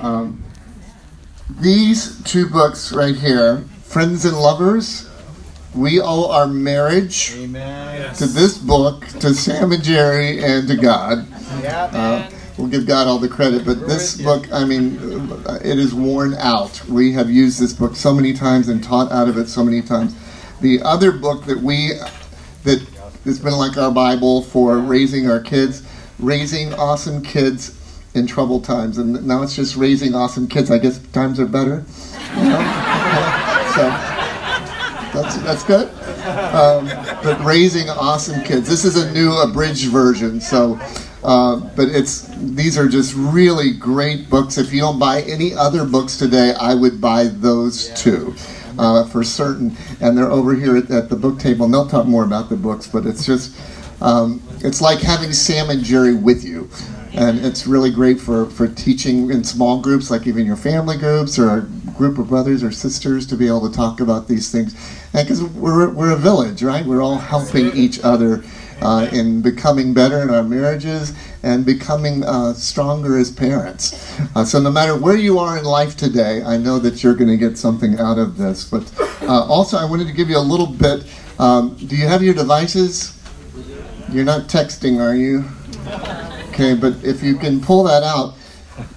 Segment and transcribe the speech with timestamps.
[0.00, 0.42] Um,
[1.58, 5.08] these two books right here, Friends and Lovers,
[5.74, 8.14] we owe our marriage Amen.
[8.14, 11.26] to this book, to Sam and Geri, and to God.
[11.62, 14.98] Yeah, Uh, we'll give God all the credit, but this book, I mean,
[15.46, 16.82] uh, it is worn out.
[16.88, 19.82] We have used this book so many times and taught out of it so many
[19.82, 20.14] times.
[20.60, 21.92] The other book that we,
[22.64, 22.80] that
[23.24, 25.82] has been like our Bible for raising our kids,
[26.18, 27.79] Raising Awesome Kids
[28.14, 28.98] in Troubled Times.
[28.98, 30.70] And now it's just Raising Awesome Kids.
[30.70, 31.84] I guess times are better.
[32.36, 32.60] You know?
[33.74, 34.20] so
[35.12, 35.88] that's, that's good.
[36.54, 36.86] Um,
[37.22, 38.68] but raising awesome kids.
[38.68, 40.40] This is a new abridged version.
[40.40, 40.78] So,
[41.24, 44.58] uh, but it's these are just really great books.
[44.58, 48.34] If you don't buy any other books today, I would buy those two.
[48.78, 51.66] Uh, for certain, and they're over here at, at the book table.
[51.66, 53.54] And they'll talk more about the books, but it's just
[54.00, 56.70] um, it's like having Sam and Geri with you,
[57.12, 61.38] and it's really great for for teaching in small groups, like even your family groups
[61.38, 61.60] or a
[61.92, 64.74] group of brothers or sisters, to be able to talk about these things.
[65.12, 66.84] And because we're we're a village, right?
[66.84, 68.42] We're all helping each other
[68.82, 74.18] uh, in becoming better in our marriages and becoming uh, stronger as parents.
[74.34, 77.30] Uh, so no matter where you are in life today, I know that you're going
[77.30, 78.64] to get something out of this.
[78.64, 81.04] But uh, also, I wanted to give you a little bit.
[81.38, 83.16] Um, do you have your devices?
[84.10, 85.44] You're not texting, are you?
[86.50, 88.34] Okay, but if you can pull that out,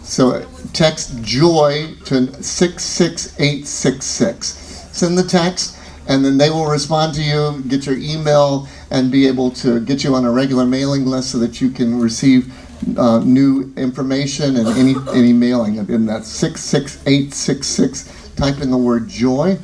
[0.02, 4.46] So text joy to 66866.
[4.92, 9.28] Send the text, and then they will respond to you, get your email, and be
[9.28, 12.52] able to get you on a regular mailing list so that you can receive
[12.98, 15.78] uh, new information and any any mailing.
[15.78, 18.32] And that's 66866.
[18.34, 19.56] Type in the word joy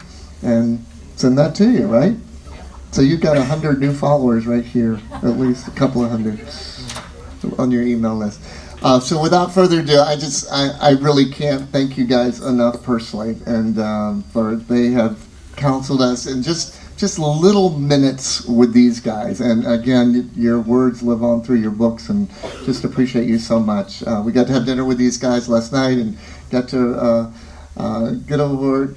[0.43, 0.85] and
[1.17, 2.15] send that to you, right?
[2.93, 6.41] So you've got a hundred new followers right here, at least a couple of hundred
[7.57, 8.41] on your email list.
[8.83, 12.83] Uh, so without further ado, I just I, I really can't thank you guys enough
[12.83, 15.25] personally, and um, for they have
[15.57, 19.41] counseled us in just just little minutes with these guys.
[19.41, 22.29] And again, your words live on through your books, and
[22.65, 24.03] just appreciate you so much.
[24.03, 26.19] Uh, we got to have dinner with these guys last night, and
[26.51, 27.33] got to uh,
[27.77, 28.95] uh, get over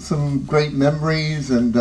[0.00, 1.76] some great memories and.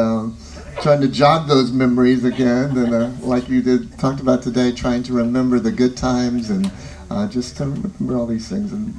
[0.80, 5.04] Trying to jog those memories again, and uh, like you did talked about today, trying
[5.04, 6.72] to remember the good times and
[7.10, 8.96] uh, just to remember all these things, and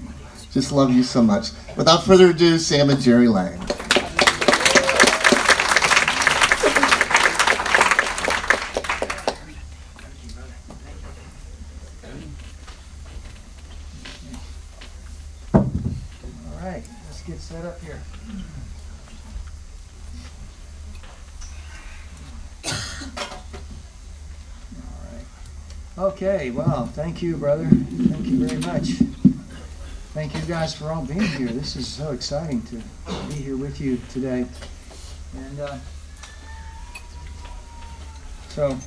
[0.53, 1.49] just love you so much.
[1.77, 3.59] Without further ado, Sam and Geri Laing.
[15.53, 18.01] All right, let's get set up here.
[25.99, 26.12] All right.
[26.25, 27.67] Okay, well, thank you, brother.
[27.67, 28.91] Thank you very much.
[30.15, 31.49] Thank you guys for all being here.
[31.49, 32.77] This is so exciting to
[33.27, 34.47] be here with you today.
[35.37, 35.79] And uh,
[38.51, 38.79] so,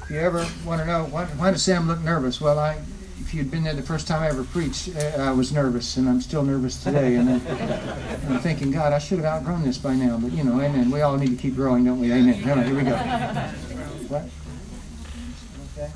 [0.00, 2.40] if you ever want to know why, why does Sam look nervous?
[2.40, 2.78] Well, I,
[3.18, 6.08] if you'd been there the first time I ever preached, uh, I was nervous, and
[6.08, 7.16] I'm still nervous today.
[7.16, 10.18] And, and I'm thinking, God, I should have outgrown this by now.
[10.18, 10.92] But you know, Amen.
[10.92, 12.12] We all need to keep growing, don't we?
[12.12, 12.44] Amen.
[12.44, 12.96] Right, here we go.
[14.06, 14.22] What?
[15.76, 15.90] Okay.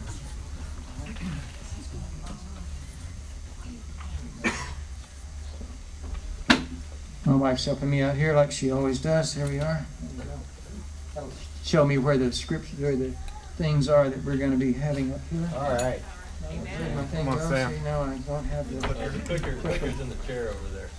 [7.30, 9.34] My wife's helping me out here like she always does.
[9.34, 9.86] Here we are.
[10.02, 10.30] There we go.
[11.14, 11.30] That'll
[11.62, 13.14] show me where the scripture, where the
[13.56, 15.48] things are that we're going to be having up here.
[15.54, 16.00] All right.
[16.00, 17.48] Where my thing Come on.
[17.48, 17.72] Sam.
[17.72, 18.84] See, now I don't have the.
[18.84, 20.90] Put your clicker, clicker's in the chair over there.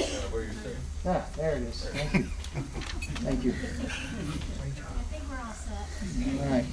[0.00, 0.76] Uh, where you're sitting.
[1.06, 1.84] Ah, there it is.
[1.84, 2.24] Thank you.
[3.22, 3.52] Thank you.
[3.52, 3.54] I
[5.12, 5.86] think we're all set.
[6.40, 6.66] All right.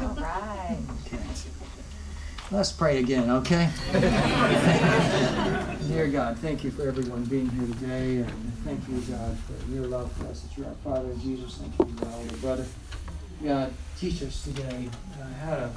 [0.00, 0.78] All right.
[1.06, 1.22] Okay.
[2.50, 3.70] Let's pray again, okay?
[5.88, 9.86] Dear God, thank you for everyone being here today, and thank you, God, for your
[9.86, 11.56] love for us, that you're our Father in Jesus.
[11.56, 12.66] Thank you, my older brother.
[13.42, 15.70] God, teach us today uh, how to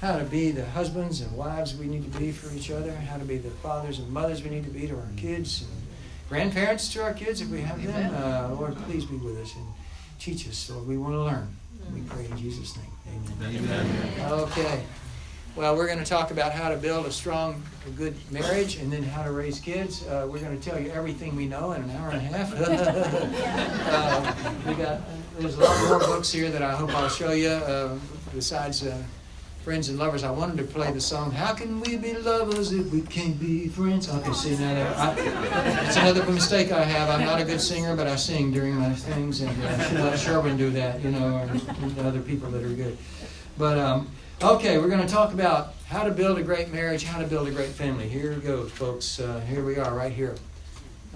[0.00, 3.16] how to be the husbands and wives we need to be for each other, how
[3.16, 5.70] to be the fathers and mothers we need to be to our kids, and
[6.28, 8.14] grandparents to our kids if we have them.
[8.14, 9.64] Uh, Lord, please be with us and
[10.18, 10.88] teach us, Lord.
[10.88, 11.56] We want to learn.
[11.94, 12.90] We pray in Jesus' name.
[13.38, 13.56] Amen.
[13.56, 14.32] Amen.
[14.32, 14.82] Okay.
[15.56, 18.92] Well, we're going to talk about how to build a strong, a good marriage and
[18.92, 20.04] then how to raise kids.
[20.04, 22.52] Uh, we're going to tell you everything we know in an hour and a half.
[22.56, 25.00] uh, we got,
[25.38, 27.96] there's a lot more books here that I hope I'll show you uh,
[28.34, 29.00] besides uh,
[29.62, 30.24] Friends and Lovers.
[30.24, 33.68] I wanted to play the song, How Can We Be Lovers If We Can't Be
[33.68, 34.08] Friends?
[34.08, 37.08] Okay, see, now that I, it's another mistake I have.
[37.10, 40.00] I'm not a good singer, but I sing during my things, and uh, I should
[40.00, 42.98] let Sherwin do that, you know, or other people that are good.
[43.56, 44.10] But, um,
[44.42, 47.48] Okay, we're going to talk about how to build a great marriage, how to build
[47.48, 48.08] a great family.
[48.08, 49.20] Here we go, folks.
[49.20, 50.34] Uh, here we are, right here.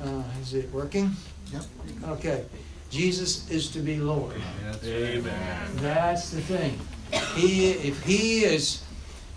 [0.02, 1.10] Uh, is it working?
[1.52, 1.62] Yep.
[2.04, 2.44] Okay.
[2.90, 4.40] Jesus is to be Lord.
[4.82, 5.68] Amen.
[5.74, 6.78] That's the thing.
[7.34, 8.82] He, if He is,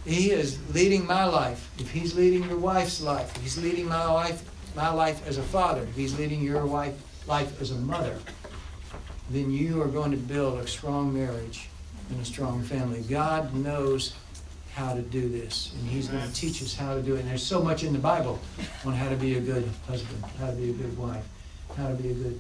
[0.06, 1.69] He is leading my life.
[1.77, 5.44] If He's leading your wife's life, if He's leading my life, my life as a
[5.44, 6.94] father, if He's leading your wife
[7.27, 8.18] life as a mother,
[9.31, 11.68] then you are going to build a strong marriage
[12.12, 13.02] and a strong family.
[13.10, 14.13] God knows
[14.75, 17.22] how to do this, and He's going to teach us how to do it.
[17.22, 18.40] And there's so much in the Bible
[18.86, 21.24] on how to be a good husband, how to be a good wife,
[21.75, 22.40] how to be a good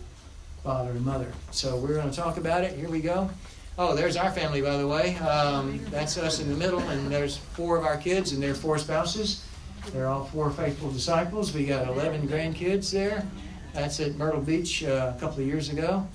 [0.63, 1.31] father and mother.
[1.51, 2.77] So we're going to talk about it.
[2.77, 3.29] Here we go.
[3.77, 5.15] Oh, there's our family, by the way.
[5.17, 8.77] Um, that's us in the middle, and there's four of our kids and their four
[8.77, 9.45] spouses.
[9.91, 11.53] They're all four faithful disciples.
[11.53, 13.25] We got 11 grandkids there.
[13.73, 16.05] That's at Myrtle Beach uh, a couple of years ago.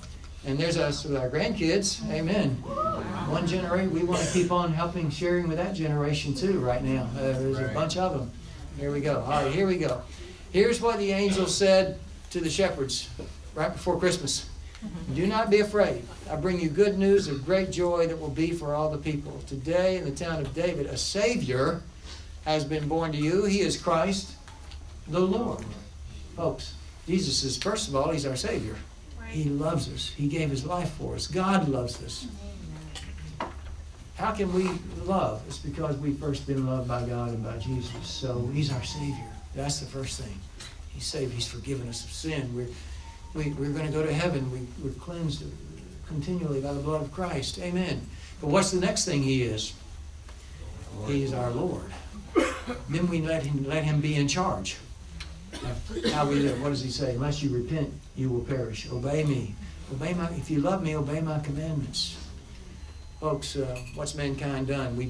[0.47, 2.09] And there's us with our grandkids.
[2.09, 2.51] Amen.
[3.27, 7.09] One generation, we want to keep on helping, sharing with that generation too right now.
[7.17, 8.31] Uh, there's a bunch of them.
[8.79, 9.19] Here we go.
[9.19, 10.01] All right, here we go.
[10.53, 11.99] Here's what the angel said
[12.29, 13.09] to the shepherds
[13.55, 14.49] right before Christmas.
[15.13, 16.03] Do not be afraid.
[16.31, 19.41] I bring you good news of great joy that will be for all the people.
[19.47, 21.81] Today, in the town of David, a Savior
[22.45, 23.43] has been born to you.
[23.43, 24.35] He is Christ
[25.09, 25.65] the Lord.
[26.37, 26.73] Folks,
[27.05, 28.77] Jesus is, first of all, He's our Savior.
[29.29, 30.09] He loves us.
[30.15, 31.27] He gave His life for us.
[31.27, 32.27] God loves us.
[34.15, 34.69] How can we
[35.05, 35.43] love?
[35.47, 38.07] It's because we've first been loved by God and by Jesus.
[38.07, 39.31] So He's our Savior.
[39.55, 40.39] That's the first thing.
[40.89, 41.33] He's saved.
[41.33, 42.55] He's forgiven us of sin.
[42.55, 42.67] We're,
[43.33, 44.51] we, we're going to go to heaven.
[44.51, 45.43] We, we're cleansed
[46.07, 47.59] continually by the blood of Christ.
[47.59, 48.01] Amen.
[48.41, 49.73] But what's the next thing He is?
[51.05, 51.91] He is our Lord.
[52.89, 54.77] Then we let Him, let him be in charge.
[56.11, 56.61] How we live.
[56.61, 57.15] What does He say?
[57.15, 58.89] Unless you repent, you will perish.
[58.91, 59.55] Obey me.
[59.91, 60.29] Obey my.
[60.31, 62.17] If you love me, obey my commandments
[63.19, 64.95] folks, uh, what's mankind done?
[64.95, 65.07] We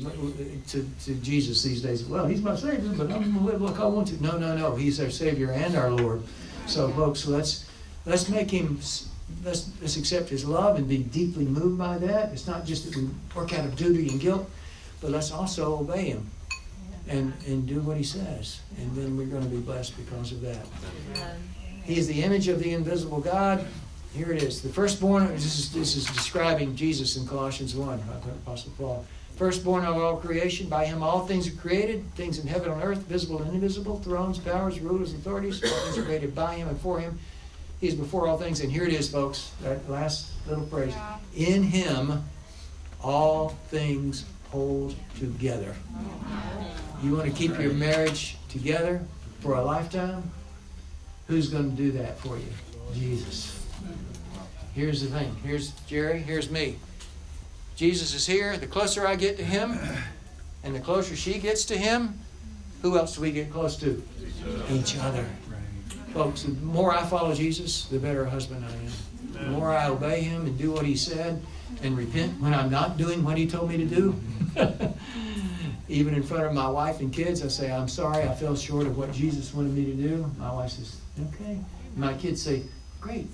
[0.67, 2.05] to, to Jesus these days.
[2.05, 4.23] Well, he's my savior, but I'm gonna live like I want to.
[4.23, 4.75] No, no, no.
[4.75, 6.23] He's our savior and our Lord.
[6.65, 7.65] So, folks, let's
[8.05, 8.79] let's make him.
[9.43, 12.31] Let's, let's accept his love and be deeply moved by that.
[12.31, 14.49] It's not just that we work out of duty and guilt,
[15.01, 16.31] but let's also obey him
[17.09, 18.61] and, and do what he says.
[18.77, 20.65] And then we're going to be blessed because of that.
[21.83, 23.65] He is the image of the invisible God.
[24.13, 24.61] Here it is.
[24.61, 29.05] The firstborn, this is, this is describing Jesus in Colossians 1, uh, Apostle Paul.
[29.35, 32.99] Firstborn of all creation, by him all things are created, things in heaven and earth,
[32.99, 36.99] visible and invisible, thrones, powers, rulers, authorities, all things are created by him and for
[36.99, 37.19] him.
[37.79, 38.61] He's before all things.
[38.61, 40.95] And here it is, folks, that last little phrase.
[41.35, 42.23] In him
[43.01, 45.75] all things hold together.
[47.03, 49.01] You want to keep your marriage together
[49.39, 50.31] for a lifetime?
[51.27, 52.47] Who's going to do that for you?
[52.93, 53.63] Jesus.
[54.73, 55.35] Here's the thing.
[55.43, 56.19] Here's Geri.
[56.19, 56.77] Here's me.
[57.75, 58.57] Jesus is here.
[58.57, 59.77] The closer I get to him,
[60.63, 62.19] and the closer she gets to him,
[62.81, 64.03] who else do we get close to?
[64.71, 65.25] Each other.
[66.13, 68.91] Folks, the more I follow Jesus, the better husband I am.
[69.33, 71.43] The more I obey him and do what he said
[71.83, 74.19] and repent when I'm not doing what he told me to do.
[75.89, 78.87] Even in front of my wife and kids, I say, I'm sorry, I fell short
[78.87, 80.31] of what Jesus wanted me to do.
[80.37, 80.97] My wife says,
[81.33, 81.57] okay.
[81.95, 82.63] My kids say,
[82.99, 83.27] great,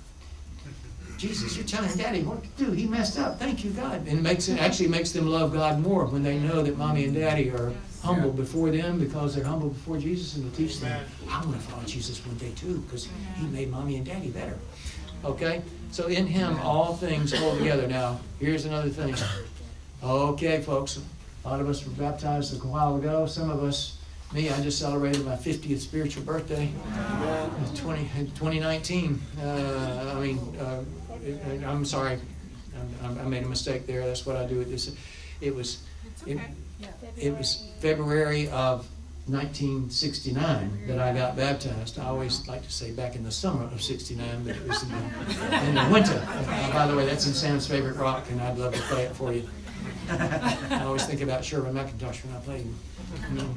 [1.23, 2.71] Jesus, you're telling Daddy what to do.
[2.71, 3.39] He messed up.
[3.39, 4.05] Thank you, God.
[4.07, 7.05] And it makes it actually makes them love God more when they know that mommy
[7.05, 7.71] and daddy are
[8.03, 11.61] humble before them because they're humble before Jesus and to teach them, I want to
[11.61, 13.07] follow Jesus one day too because
[13.37, 14.57] he made mommy and daddy better.
[15.23, 15.61] Okay?
[15.91, 17.87] So in him all things hold together.
[17.87, 19.15] Now, here's another thing.
[20.03, 20.99] Okay, folks.
[21.45, 23.25] A lot of us were baptized a while ago.
[23.25, 23.97] Some of us
[24.33, 26.71] me, I just celebrated my 50th spiritual birthday,
[27.75, 29.21] 20, 2019.
[29.39, 30.83] Uh, I mean, uh,
[31.67, 32.17] I'm sorry,
[33.03, 34.05] I, I made a mistake there.
[34.05, 34.57] That's what I do.
[34.57, 34.95] With this,
[35.39, 35.83] it was,
[36.25, 36.39] it,
[37.15, 38.87] it was February of
[39.27, 41.99] 1969 that I got baptized.
[41.99, 44.89] I always like to say back in the summer of 69, but it was in
[44.89, 46.27] the, in the winter.
[46.27, 49.15] Uh, by the way, that's in Sam's favorite rock, and I'd love to play it
[49.15, 49.47] for you.
[50.09, 52.67] I always think about Sherman McIntosh when I played.
[53.33, 53.47] You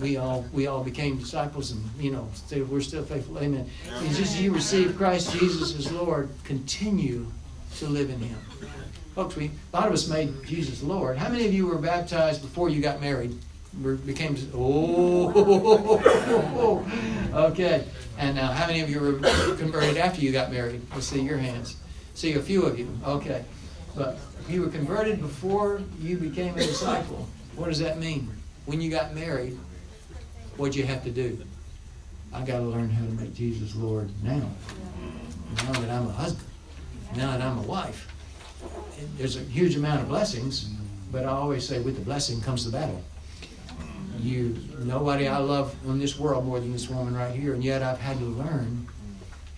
[0.00, 2.28] we all we all became disciples, and you know,
[2.68, 3.38] we're still faithful.
[3.38, 3.68] Amen.
[4.02, 7.26] It's just you receive Christ Jesus as Lord, continue
[7.78, 8.38] to live in Him.
[9.14, 11.16] Folks, we a lot of us made Jesus Lord.
[11.16, 13.38] How many of you were baptized before you got married?
[14.06, 15.30] became oh
[17.34, 17.84] okay
[18.18, 19.12] and now how many of you were
[19.56, 21.76] converted after you got married let's see your hands
[22.14, 23.44] see a few of you okay
[23.94, 27.28] but you were converted before you became a disciple.
[27.56, 28.30] What does that mean?
[28.66, 29.58] When you got married
[30.56, 31.38] what'd you have to do?
[32.32, 34.50] I got to learn how to make jesus lord now.
[35.64, 36.48] Now that i'm a husband.
[37.16, 38.12] Now that i'm a wife.
[39.16, 40.70] There's a huge amount of blessings
[41.10, 43.02] but i always say with the blessing comes the battle.
[44.20, 47.82] You nobody I love in this world more than this woman right here, and yet
[47.82, 48.88] I've had to learn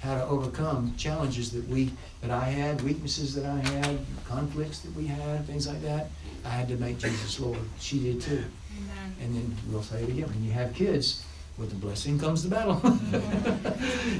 [0.00, 1.92] how to overcome challenges that we
[2.22, 6.08] that I had, weaknesses that I had, conflicts that we had, things like that.
[6.44, 7.58] I had to make Jesus Lord.
[7.78, 8.44] She did too.
[8.78, 9.14] Amen.
[9.22, 10.28] And then we'll say it again.
[10.28, 11.24] When you have kids,
[11.60, 12.80] with the blessing comes the battle.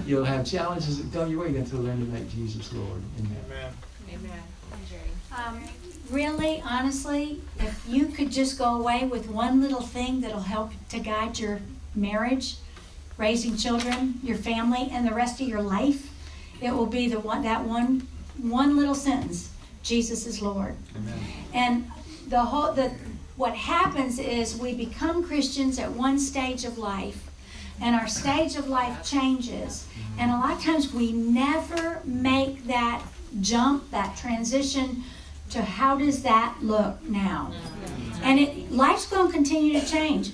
[0.06, 1.50] You'll have challenges that come your way.
[1.50, 3.02] You have to learn to make Jesus Lord.
[3.18, 3.72] Amen.
[4.12, 4.42] Amen.
[5.34, 5.62] Um,
[6.10, 10.98] really, honestly, if you could just go away with one little thing that'll help to
[10.98, 11.60] guide your
[11.94, 12.56] marriage,
[13.20, 16.10] raising children, your family, and the rest of your life,
[16.60, 18.08] it will be the one that one
[18.38, 19.50] one little sentence:
[19.82, 20.74] Jesus is Lord.
[20.96, 21.20] Amen.
[21.52, 21.90] And
[22.28, 22.90] the whole the
[23.36, 27.30] what happens is we become Christians at one stage of life,
[27.80, 29.86] and our stage of life changes.
[30.18, 33.02] And a lot of times we never make that
[33.40, 35.04] jump, that transition
[35.50, 37.52] to how does that look now?
[38.22, 40.32] And it life's going to continue to change.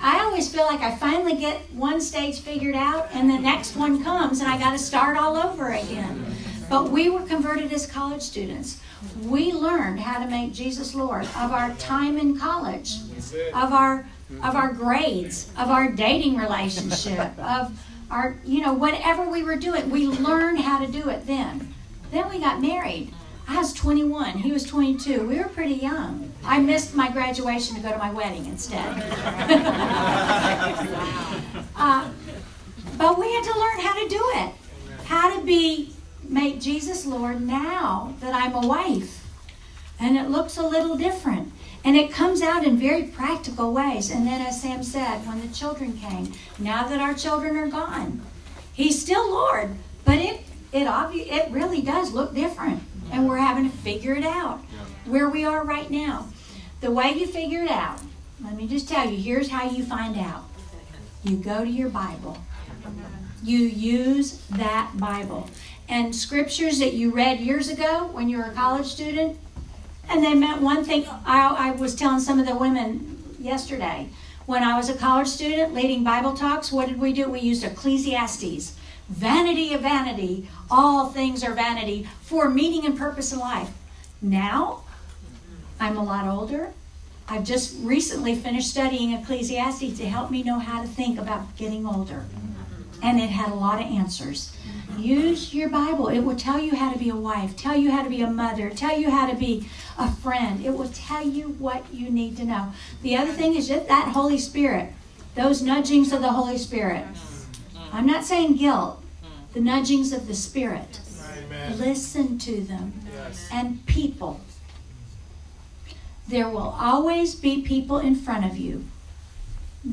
[0.00, 4.02] I always feel like I finally get one stage figured out and the next one
[4.02, 6.34] comes and I got to start all over again.
[6.70, 8.80] But we were converted as college students.
[9.22, 12.96] We learned how to make Jesus Lord of our time in college,
[13.54, 14.06] of our
[14.42, 17.78] of our grades, of our dating relationship, of
[18.10, 19.90] our you know whatever we were doing.
[19.90, 21.74] We learned how to do it then.
[22.10, 23.12] Then we got married.
[23.48, 24.38] I was 21.
[24.38, 25.26] He was 22.
[25.26, 26.30] We were pretty young.
[26.44, 28.86] I missed my graduation to go to my wedding instead.
[31.74, 32.10] uh,
[32.98, 34.52] but we had to learn how to do it.
[35.04, 35.94] How to be,
[36.28, 39.26] make Jesus Lord now that I'm a wife.
[39.98, 41.50] And it looks a little different.
[41.84, 44.10] And it comes out in very practical ways.
[44.10, 48.20] And then, as Sam said, when the children came, now that our children are gone,
[48.74, 49.70] He's still Lord,
[50.04, 52.80] but it it obvi- it really does look different
[53.12, 54.60] and we're having to figure it out
[55.04, 56.26] where we are right now.
[56.80, 58.00] The way you figure it out,
[58.42, 60.44] let me just tell you, here's how you find out.
[61.24, 62.38] You go to your Bible.
[63.42, 65.48] You use that Bible.
[65.88, 69.38] And scriptures that you read years ago when you were a college student,
[70.08, 71.06] and they meant one thing.
[71.24, 74.08] I, I was telling some of the women yesterday,
[74.46, 77.28] when I was a college student leading Bible talks, what did we do?
[77.28, 78.77] We used Ecclesiastes
[79.08, 83.70] vanity of vanity, all things are vanity for meaning and purpose in life.
[84.20, 84.82] Now,
[85.80, 86.72] I'm a lot older.
[87.28, 91.86] I've just recently finished studying Ecclesiastes to help me know how to think about getting
[91.86, 92.24] older.
[93.02, 94.56] And it had a lot of answers.
[94.98, 96.08] Use your Bible.
[96.08, 98.30] It will tell you how to be a wife, tell you how to be a
[98.30, 100.64] mother, tell you how to be a friend.
[100.64, 102.72] It will tell you what you need to know.
[103.02, 104.92] The other thing is that Holy Spirit,
[105.36, 107.04] those nudgings of the Holy Spirit.
[107.92, 109.52] I'm not saying guilt, hmm.
[109.52, 111.00] the nudgings of the Spirit.
[111.38, 111.78] Amen.
[111.78, 112.92] Listen to them.
[113.12, 113.48] Yes.
[113.52, 114.40] And people.
[116.26, 118.84] There will always be people in front of you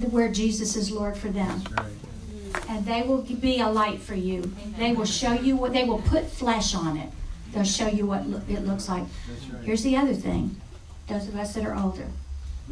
[0.09, 1.63] where Jesus is Lord for them.
[1.77, 1.85] Right.
[1.85, 2.71] Hmm.
[2.71, 4.39] And they will be a light for you.
[4.39, 4.75] Amen.
[4.77, 7.09] They will show you what, they will put flesh on it.
[7.53, 9.03] They'll show you what it looks like.
[9.03, 9.63] Right.
[9.63, 10.59] Here's the other thing
[11.07, 12.07] those of us that are older,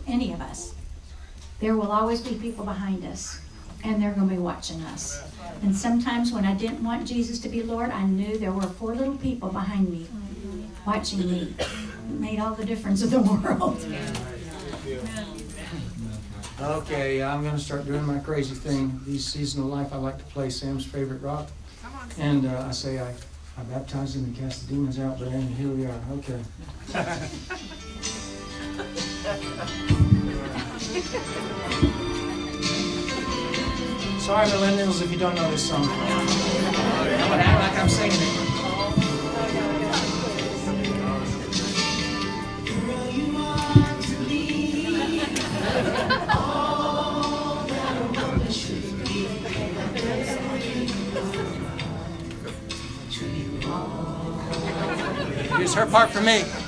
[0.07, 0.73] any of us,
[1.59, 3.39] there will always be people behind us
[3.83, 5.21] and they're going to be watching us.
[5.61, 8.95] And sometimes when I didn't want Jesus to be Lord, I knew there were four
[8.95, 10.07] little people behind me
[10.85, 11.53] watching me.
[11.59, 11.69] It
[12.09, 13.85] made all the difference in the world.
[16.61, 18.99] Okay, I'm going to start doing my crazy thing.
[19.05, 21.49] These seasons of life, I like to play Sam's favorite rock.
[22.19, 23.13] And uh, I say I,
[23.57, 25.99] I baptize him and cast the demons out, but then here we are.
[26.11, 26.41] Okay.
[34.23, 35.83] Sorry, millennials, if you don't know this song.
[35.83, 38.43] I'm to act like I'm singing it.
[55.57, 56.62] Here's her part for me.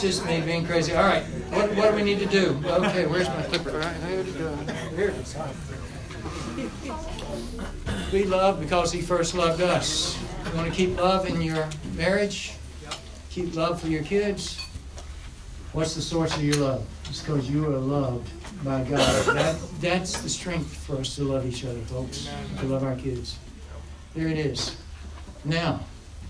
[0.00, 0.94] That's just me being crazy.
[0.94, 2.60] All right, what, what do we need to do?
[2.64, 3.70] Okay, where's my clipper?
[3.70, 4.26] All right, here it.
[4.94, 5.36] Here it is.
[8.12, 10.16] We love because He first loved us.
[10.46, 12.52] You want to keep love in your marriage?
[13.30, 14.64] Keep love for your kids?
[15.72, 16.86] What's the source of your love?
[17.08, 18.30] It's because you are loved
[18.64, 19.26] by God.
[19.34, 22.28] That, that's the strength for us to love each other, folks,
[22.60, 23.36] to love our kids.
[24.14, 24.76] There it is.
[25.44, 25.80] Now,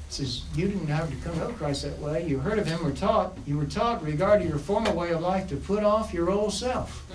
[0.08, 2.26] says, You didn't have to come to know Christ that way.
[2.26, 3.36] You heard of him, were taught.
[3.46, 7.06] You were taught regarding your former way of life to put off your old self.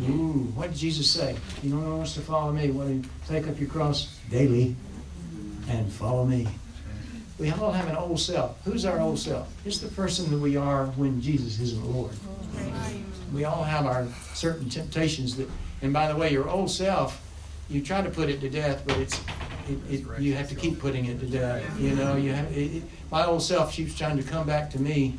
[0.00, 0.10] Mm.
[0.10, 1.36] Ooh, what did Jesus say?
[1.62, 2.70] You don't want us to follow me.
[2.70, 4.76] Well, you take up your cross daily
[5.68, 6.46] and follow me.
[7.38, 8.58] We all have an old self.
[8.64, 9.52] Who's our old self?
[9.64, 12.12] It's the person that we are when Jesus isn't Lord.
[12.56, 13.02] Mm.
[13.32, 15.48] We all have our certain temptations that,
[15.82, 17.20] and by the way, your old self,
[17.68, 19.20] you try to put it to death, but it's
[19.68, 21.64] it, it, you have to keep putting it to death.
[21.80, 25.18] You know, you have it, my old self keeps trying to come back to me.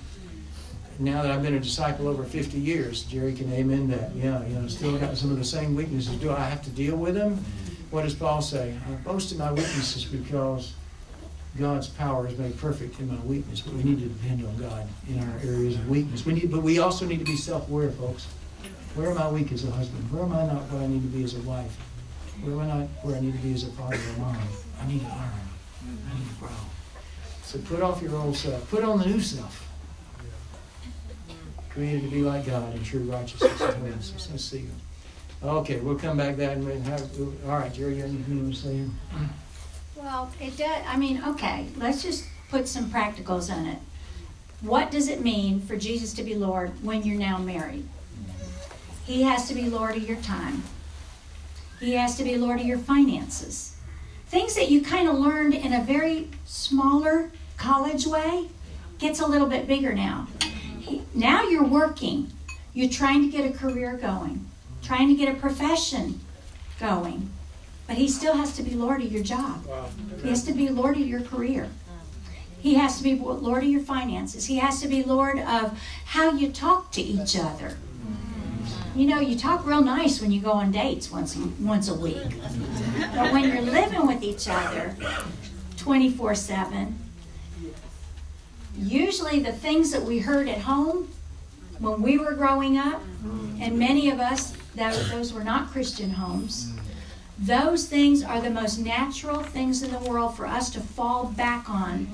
[0.99, 4.15] Now that I've been a disciple over 50 years, Geri can amen that.
[4.15, 6.15] Yeah, you know, still got some of the same weaknesses.
[6.15, 7.43] Do I have to deal with them?
[7.91, 8.75] What does Paul say?
[8.87, 10.73] I boast in my weaknesses because
[11.59, 13.61] God's power is made perfect in my weakness.
[13.61, 16.25] But we need to depend on God in our areas of weakness.
[16.25, 18.25] We need, but we also need to be self-aware, folks.
[18.95, 20.11] Where am I weak as a husband?
[20.11, 21.77] Where am I not where I need to be as a wife?
[22.43, 24.37] Where am I where I need to be as a father or mom?
[24.81, 25.31] I need to learn.
[25.83, 26.49] I need to grow.
[27.43, 28.69] So put off your old self.
[28.69, 29.67] Put on the new self.
[31.69, 34.27] Created to be like God in true righteousness and holiness.
[34.29, 34.65] Let's see.
[35.43, 37.01] Okay, we'll come back to that and have.
[37.45, 38.85] All right, Geri, you anything to say?
[39.95, 40.83] Well, it does.
[40.87, 43.79] I mean, okay, let's just put some practicals on it.
[44.61, 47.87] What does it mean for Jesus to be Lord when you're now married?
[49.05, 50.63] He has to be Lord of your time.
[51.79, 53.75] He has to be Lord of your finances.
[54.27, 58.49] Things that you kind of learned in a very smaller college way
[58.99, 60.27] gets a little bit bigger now.
[61.13, 62.31] Now you're working.
[62.73, 64.45] You're trying to get a career going,
[64.83, 66.19] trying to get a profession
[66.79, 67.29] going.
[67.87, 69.65] But he still has to be Lord of your job.
[70.21, 71.69] He has to be Lord of your career.
[72.59, 74.47] He has to be Lord of your finances.
[74.47, 77.77] He has to be Lord of how you talk to each other.
[78.97, 82.17] You know, you talk real nice when you go on dates once once a week.
[83.13, 84.95] But when you're living with each other
[85.77, 86.97] 24 7,
[88.75, 91.09] usually the things that we heard at home
[91.77, 93.03] when we were growing up,
[93.61, 96.73] and many of us, that, those were not Christian homes,
[97.37, 101.69] those things are the most natural things in the world for us to fall back
[101.69, 102.07] on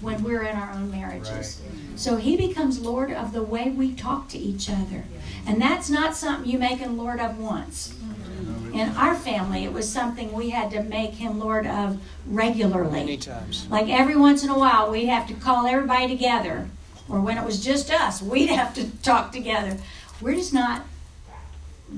[0.00, 1.60] when we're in our own marriages.
[1.96, 5.04] So he becomes Lord of the way we talk to each other.
[5.46, 7.94] And that's not something you make him Lord of once.
[7.94, 8.74] Mm-hmm.
[8.74, 13.00] In our family, it was something we had to make him Lord of regularly.
[13.00, 13.66] Many times.
[13.68, 16.68] Like every once in a while, we'd have to call everybody together.
[17.08, 19.76] Or when it was just us, we'd have to talk together.
[20.20, 20.82] We're just not,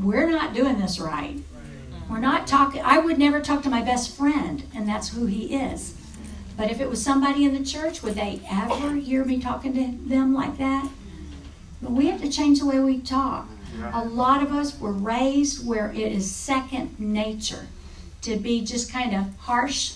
[0.01, 1.39] we're not doing this right.
[2.11, 5.55] We're not talking, I would never talk to my best friend, and that's who he
[5.55, 5.95] is.
[6.57, 10.09] But if it was somebody in the church, would they ever hear me talking to
[10.09, 10.89] them like that?
[11.81, 13.49] But we have to change the way we talk.
[13.93, 17.67] A lot of us were raised where it is second nature
[18.21, 19.95] to be just kind of harsh,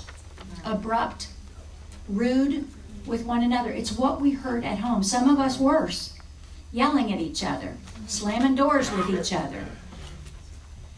[0.65, 1.29] abrupt,
[2.09, 2.67] rude
[3.05, 3.71] with one another.
[3.71, 5.03] It's what we heard at home.
[5.03, 6.19] Some of us worse,
[6.73, 9.67] yelling at each other, slamming doors with each other.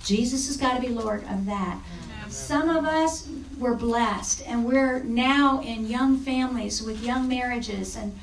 [0.05, 1.79] Jesus has got to be Lord of that.
[2.29, 8.19] Some of us were blessed, and we're now in young families with young marriages, and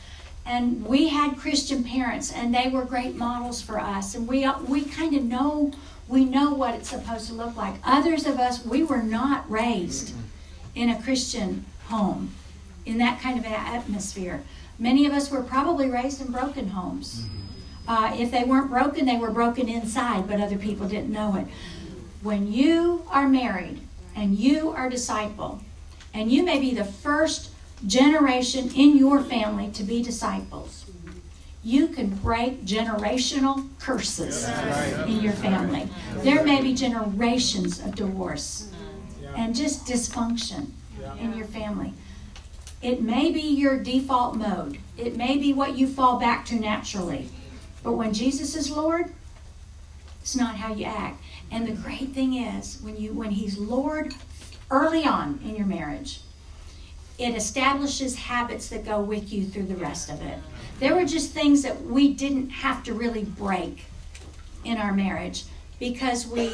[0.48, 4.84] and we had Christian parents, and they were great models for us, and we we
[4.84, 5.72] kind of know
[6.08, 7.76] we know what it's supposed to look like.
[7.84, 10.14] Others of us, we were not raised
[10.76, 12.32] in a Christian home,
[12.86, 14.44] in that kind of atmosphere.
[14.78, 17.26] Many of us were probably raised in broken homes.
[17.88, 21.48] Uh, if they weren't broken, they were broken inside, but other people didn't know it.
[22.22, 23.80] When you are married
[24.16, 25.62] and you are disciple,
[26.14, 27.50] and you may be the first
[27.86, 30.86] generation in your family to be disciples,
[31.64, 34.48] you can break generational curses
[35.08, 35.90] in your family.
[36.18, 38.72] There may be generations of divorce
[39.36, 40.70] and just dysfunction
[41.20, 41.94] in your family.
[42.82, 47.30] It may be your default mode, it may be what you fall back to naturally.
[47.84, 49.12] But when Jesus is Lord,
[50.22, 51.22] it's not how you act.
[51.52, 54.14] And the great thing is when you when he's Lord
[54.70, 56.22] early on in your marriage,
[57.18, 60.40] it establishes habits that go with you through the rest of it.
[60.80, 63.86] There were just things that we didn't have to really break
[64.64, 65.44] in our marriage
[65.80, 66.52] because we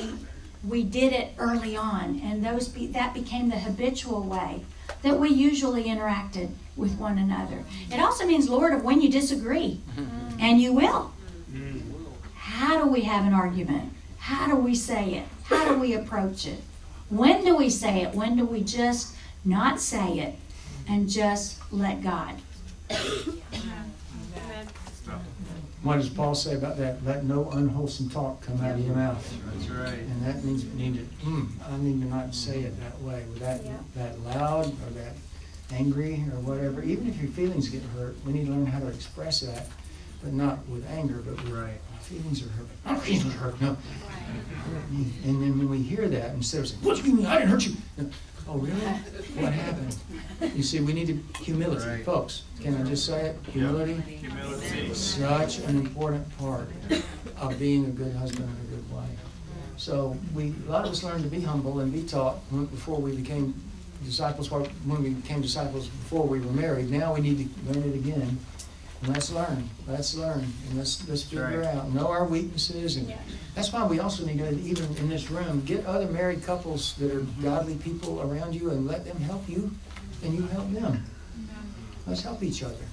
[0.68, 4.64] we did it early on and those be, that became the habitual way
[5.02, 7.64] that we usually interacted with one another.
[7.92, 10.38] It also means, Lord, of when you disagree, mm-hmm.
[10.40, 11.12] and you will.
[11.52, 11.92] Mm-hmm.
[12.36, 13.94] How do we have an argument?
[14.22, 15.28] How do we say it?
[15.46, 16.62] How do we approach it?
[17.10, 18.14] When do we say it?
[18.14, 20.36] When do we just not say it
[20.88, 22.36] and just let God?
[25.84, 27.04] What does Paul say about that?
[27.04, 29.34] Let no unwholesome talk come out of your mouth.
[29.52, 29.98] That's right.
[29.98, 33.26] And that means we need to, mm, I need to not say it that way,
[33.30, 33.64] with that,
[33.96, 35.14] that loud or that
[35.72, 36.84] angry or whatever.
[36.84, 39.70] Even if your feelings get hurt, we need to learn how to express that,
[40.24, 41.80] but not with anger, but with Right.
[42.02, 42.68] feelings are hurt.
[42.86, 43.78] My feelings are hurt, no.
[45.26, 47.50] And then when we hear that, instead of saying, what do you mean, I didn't
[47.50, 47.76] hurt you?
[48.48, 48.74] Oh, really?
[49.36, 49.96] What happened?
[50.56, 52.06] You see, we need to, humility, Right.
[52.06, 53.38] folks, can I just say it?
[53.52, 54.94] Humility Humility.
[54.94, 56.68] such an important part
[57.38, 59.08] of being a good husband and a good wife.
[59.78, 62.40] So we, a lot of us learned to be humble and be taught
[62.72, 63.54] before we became
[64.04, 66.90] disciples, when we became disciples before we were married.
[66.92, 68.38] Now we need to learn it again.
[69.02, 71.76] And let's learn, let's learn, and let's, let's figure Right.
[71.76, 73.12] out, know our weaknesses, and
[73.56, 77.12] that's why we also need to, even in this room, get other married couples that
[77.12, 79.72] are godly people around you and let them help you,
[80.24, 80.94] and you help them.
[80.94, 82.10] Mm-hmm.
[82.10, 82.86] Let's help each other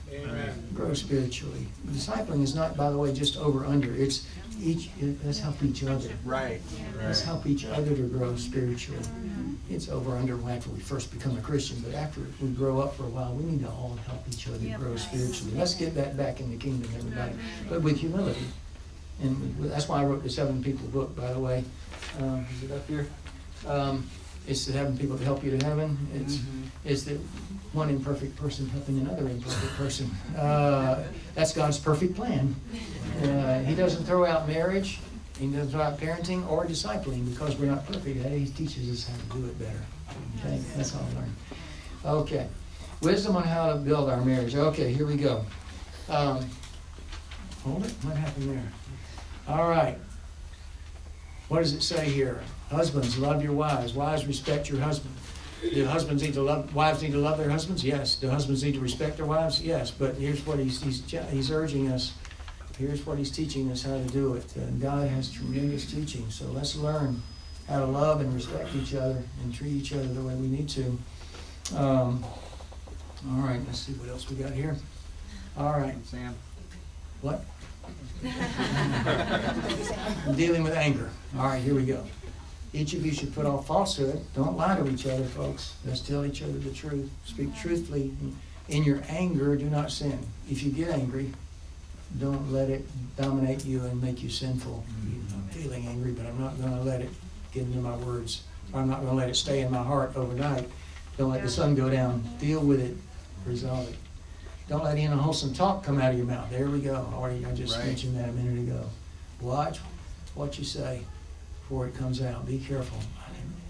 [0.75, 1.67] grow spiritually.
[1.89, 3.95] Discipling is not, by the way, just over under.
[3.95, 4.27] It's
[4.63, 4.91] each.
[5.25, 6.11] Let's help each other.
[6.25, 6.61] Right.
[6.99, 9.01] Let's help each other to grow spiritually.
[9.01, 9.38] Mm-hmm.
[9.71, 13.05] It's over under after we first become a Christian, but after we grow up for
[13.05, 15.53] a while, we need to all help each other grow spiritually.
[15.57, 17.35] Let's get that back in the kingdom, everybody,
[17.69, 18.47] but with humility.
[19.21, 21.65] And that's why I wrote the Seven People book, by the way.
[22.21, 23.09] Um, is it up here?
[23.67, 24.09] Um,
[24.47, 25.99] it's the having people to help you to heaven.
[26.15, 26.41] It's
[26.85, 27.19] it's the
[27.73, 30.11] one imperfect person helping another imperfect person.
[30.39, 31.05] Uh,
[31.35, 32.57] that's God's perfect plan.
[33.23, 35.01] Uh, he doesn't throw out marriage,
[35.39, 38.25] He doesn't throw out parenting or discipling because we're not perfect.
[38.27, 39.81] He teaches us how to do it better.
[40.39, 42.23] Okay, that's all I learned.
[42.23, 42.49] Okay,
[43.03, 44.57] wisdom on how to build our marriage.
[44.57, 45.45] Okay, here we go.
[46.09, 46.45] Um,
[47.63, 47.93] hold it.
[48.03, 48.73] What happened there?
[49.47, 49.97] All right.
[51.49, 52.41] What does it say here?
[52.71, 53.95] Husbands, love your wives.
[53.95, 55.15] Wives, respect your husband.
[55.63, 57.83] Do husbands need to love, wives need to love their husbands?
[57.83, 58.17] Yes.
[58.17, 59.63] Do husbands need to respect their wives?
[59.63, 59.91] Yes.
[59.91, 62.13] But here's what he's, he's, he's urging us.
[62.79, 64.55] Here's what he's teaching us how to do it.
[64.55, 66.31] And God has tremendous teaching.
[66.31, 67.21] So let's learn
[67.69, 70.69] how to love and respect each other and treat each other the way we need
[70.71, 70.99] to.
[71.77, 72.25] Um,
[73.31, 74.77] all right, let's see what else we got here.
[75.57, 75.97] All right.
[76.07, 76.35] Sam.
[77.21, 77.45] What?
[80.37, 81.11] Dealing with anger.
[81.37, 82.05] All right, here we go.
[82.73, 84.21] Each of you should put off falsehood.
[84.37, 85.75] Don't lie to each other, folks.
[85.85, 87.11] Let's tell each other the truth.
[87.25, 88.13] Speak truthfully.
[88.69, 90.19] In your anger, do not sin.
[90.49, 91.33] If you get angry,
[92.19, 94.85] don't let it dominate you and make you sinful.
[94.89, 95.35] Mm-hmm.
[95.35, 97.11] I'm feeling angry, but I'm not going to let it
[97.53, 98.43] get into my words.
[98.75, 100.69] I'm not going to let it stay in my heart overnight.
[101.17, 102.23] Don't let the sun go down.
[102.39, 102.97] Deal with it.
[103.47, 103.97] Resolve it.
[104.69, 106.51] Don't let any unwholesome talk come out of your mouth.
[106.51, 106.95] There we go.
[107.15, 107.87] Already, I just Right.
[107.87, 108.85] mentioned that a minute ago.
[109.41, 109.79] Watch
[110.35, 111.03] what you say
[111.63, 112.47] before it comes out.
[112.47, 112.99] Be careful.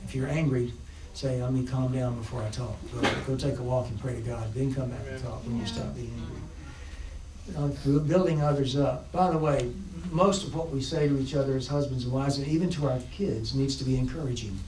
[0.05, 0.73] If you're angry,
[1.15, 2.77] say, let me calm down before I talk.
[2.93, 4.53] Go, go take a walk and pray to God.
[4.55, 6.38] Then come back and talk when you stop being angry.
[7.57, 9.11] Uh, building others up.
[9.11, 9.73] By the way,
[10.11, 12.89] most of what we say to each other as husbands and wives, and even to
[12.89, 14.59] our kids, needs to be encouraging.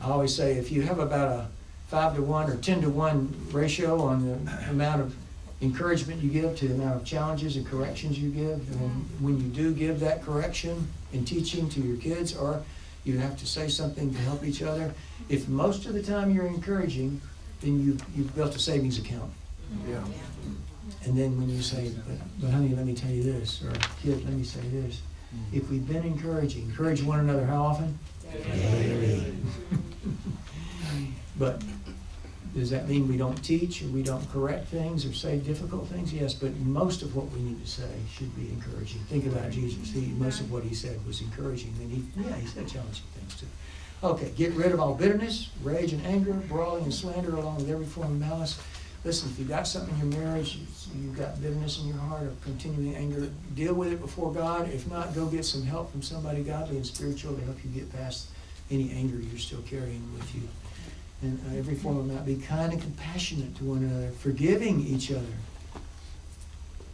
[0.00, 1.46] I always say if you have about a
[1.88, 5.14] five to one or ten to one ratio on the amount of
[5.62, 9.48] encouragement you give to the amount of challenges and corrections you give, and when you
[9.48, 12.62] do give that correction and teaching to your kids, or
[13.04, 14.92] you have to say something to help each other,
[15.28, 17.20] if most of the time you're encouraging,
[17.60, 19.32] then you you've built a savings account.
[19.88, 20.04] Yeah.
[21.04, 24.24] And then when you say, but, but honey, let me tell you this, or kid,
[24.24, 25.00] let me say this.
[25.34, 25.58] Mm.
[25.58, 27.98] If we've been encouraging, encourage one another how often?
[28.32, 29.34] Daily.
[31.38, 31.62] but
[32.54, 36.12] does that mean we don't teach or we don't correct things or say difficult things?
[36.12, 39.00] Yes, but most of what we need to say should be encouraging.
[39.02, 39.90] Think about Jesus.
[39.90, 41.74] He, most of what he said was encouraging.
[41.80, 43.46] And he, yeah, he said challenging things too.
[44.04, 47.86] Okay, get rid of all bitterness, rage and anger, brawling and slander, along with every
[47.86, 48.60] form of malice.
[49.04, 50.58] Listen, if you've got something in your marriage,
[50.96, 54.70] you've got bitterness in your heart or continuing anger, deal with it before God.
[54.70, 57.92] If not, go get some help from somebody godly and spiritual to help you get
[57.92, 58.28] past
[58.70, 60.42] any anger you're still carrying with you.
[61.20, 65.10] And uh, every form of that, be kind and compassionate to one another, forgiving each
[65.10, 65.20] other.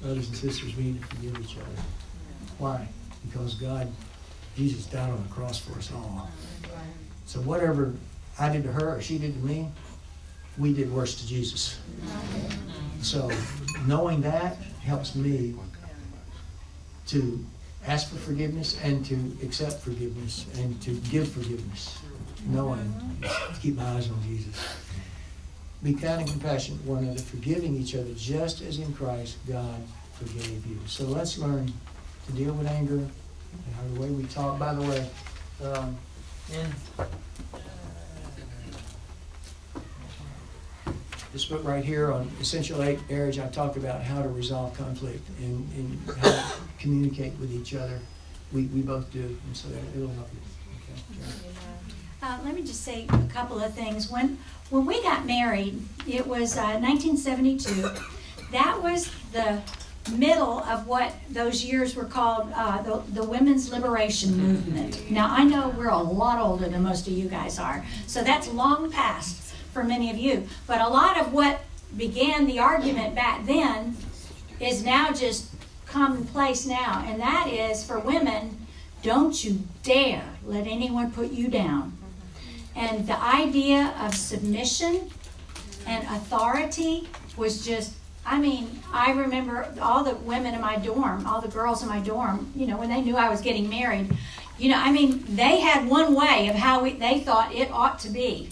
[0.03, 1.83] Brothers and sisters, we need to forgive each other.
[2.59, 2.88] Why?
[3.25, 3.88] Because God,
[4.57, 6.29] Jesus died on the cross for us all.
[7.27, 7.94] So whatever
[8.38, 9.68] I did to her or she did to me,
[10.61, 11.79] we did worse to Jesus.
[13.03, 13.31] So
[13.87, 15.55] knowing that helps me
[17.07, 17.44] to
[17.87, 21.99] ask for forgiveness and to accept forgiveness and to give forgiveness,
[22.46, 24.55] knowing to keep my eyes on Jesus.
[25.83, 29.81] Be kind and compassionate one another, forgiving each other, just as in Christ God
[30.12, 30.79] forgave you.
[30.87, 31.73] So let's learn
[32.27, 34.59] to deal with anger and the way we talk.
[34.59, 35.11] By the way,
[35.64, 35.96] um,
[36.53, 36.66] in
[41.33, 45.29] this book right here on Essential Eight Marriage, I talk about how to resolve conflict
[45.38, 46.45] and, and how to
[46.79, 48.01] communicate with each other.
[48.53, 50.40] We, we both do, and so it'll help you.
[50.93, 51.25] Okay.
[52.23, 54.11] Uh, let me just say a couple of things.
[54.11, 54.38] When
[54.71, 57.88] when we got married, it was uh, 1972.
[58.53, 59.62] That was the
[60.16, 65.11] middle of what those years were called uh, the, the women's liberation movement.
[65.11, 68.49] Now, I know we're a lot older than most of you guys are, so that's
[68.49, 70.47] long past for many of you.
[70.67, 71.61] But a lot of what
[71.97, 73.97] began the argument back then
[74.61, 75.51] is now just
[75.87, 78.67] commonplace now, and that is for women
[79.03, 81.97] don't you dare let anyone put you down.
[82.77, 85.11] And the idea of submission
[85.87, 87.95] and authority was just,
[88.27, 92.01] I mean, I remember all the women in my dorm, all the girls in my
[92.01, 94.15] dorm, you know, when they knew I was getting married,
[94.59, 97.99] you know, I mean, they had one way of how we, they thought it ought
[98.01, 98.51] to be.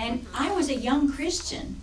[0.00, 1.80] And I was a young Christian.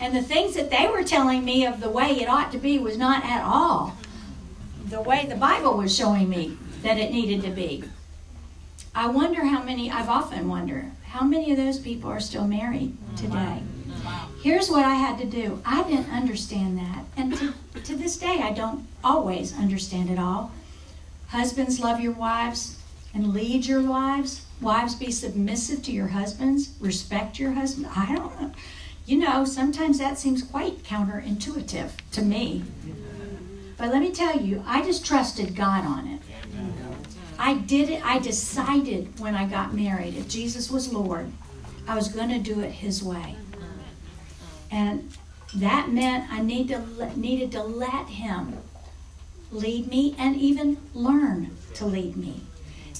[0.00, 2.78] And the things that they were telling me of the way it ought to be
[2.78, 3.96] was not at all
[4.92, 7.84] the way the Bible was showing me that it needed to be.
[8.94, 12.96] I wonder how many, I've often wondered, how many of those people are still married
[13.16, 13.62] today?
[14.42, 15.62] Here's what I had to do.
[15.64, 17.04] I didn't understand that.
[17.16, 20.52] And to, to this day, I don't always understand it all.
[21.28, 22.78] Husbands, love your wives
[23.14, 24.44] and lead your wives.
[24.62, 26.70] Wives, be submissive to your husbands.
[26.78, 27.88] Respect your husband.
[27.96, 28.52] I don't know.
[29.04, 32.62] You know, sometimes that seems quite counterintuitive to me.
[33.76, 36.20] But let me tell you, I just trusted God on it.
[37.38, 38.06] I did it.
[38.06, 41.32] I decided when I got married, if Jesus was Lord,
[41.88, 43.34] I was going to do it His way.
[44.70, 45.10] And
[45.56, 48.58] that meant I need to, needed to let Him
[49.50, 52.42] lead me and even learn to lead me.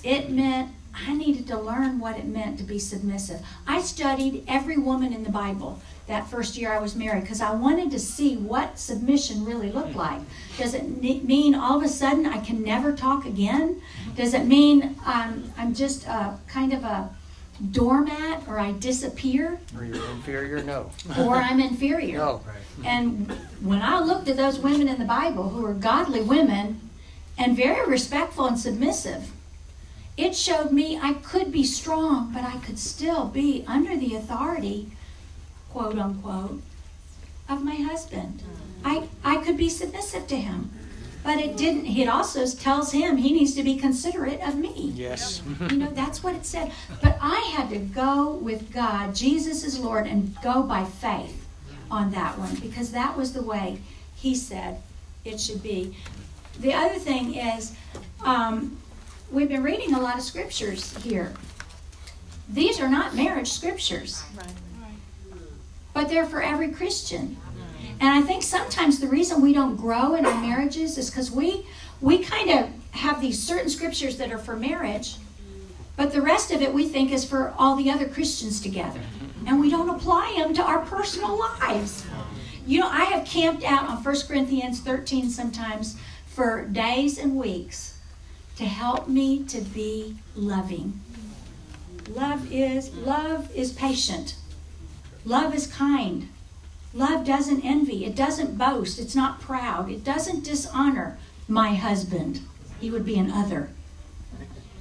[0.03, 3.41] It meant I needed to learn what it meant to be submissive.
[3.67, 7.53] I studied every woman in the Bible that first year I was married because I
[7.53, 10.21] wanted to see what submission really looked like.
[10.59, 13.81] Does it mean all of a sudden I can never talk again?
[14.17, 17.11] Does it mean um, I'm just a, kind of a
[17.71, 19.61] doormat or I disappear?
[19.77, 20.63] Or you're inferior?
[20.63, 20.91] No.
[21.19, 22.19] or I'm inferior.
[22.19, 22.43] No.
[22.85, 26.81] And when I looked at those women in the Bible who were godly women
[27.39, 29.31] and very respectful and submissive,
[30.17, 34.91] it showed me I could be strong, but I could still be under the authority
[35.73, 36.63] quote unquote,
[37.49, 38.43] of my husband.
[38.85, 40.71] I, I could be submissive to him.
[41.25, 44.93] But it didn't, it also tells him he needs to be considerate of me.
[44.95, 45.41] Yes.
[45.71, 46.73] you know, that's what it said.
[47.01, 51.47] But I had to go with God, Jesus is Lord, and go by faith
[51.91, 53.79] on that one because that was the way
[54.17, 54.83] he said
[55.25, 55.97] it should be.
[56.59, 57.77] The other thing is,
[58.25, 58.79] um,
[59.33, 61.33] we've been reading a lot of scriptures here.
[62.49, 64.23] These are not marriage scriptures.
[65.95, 67.39] But they're for every Christian.
[68.01, 71.67] And I think sometimes the reason we don't grow in our marriages is because we
[72.01, 75.17] we kind of have these certain scriptures that are for marriage,
[75.97, 79.01] but the rest of it we think is for all the other Christians together.
[79.47, 82.05] And we don't apply them to our personal lives.
[82.67, 87.93] You know, I have camped out on 1 Corinthians 13 sometimes for days and weeks
[88.57, 91.01] to help me to be loving.
[92.09, 94.37] Love is love is patient.
[95.25, 96.29] Love is kind.
[96.95, 98.05] Love doesn't envy.
[98.05, 98.99] It doesn't boast.
[98.99, 99.91] It's not proud.
[99.91, 102.41] It doesn't dishonor my husband.
[102.81, 103.71] He would be an other.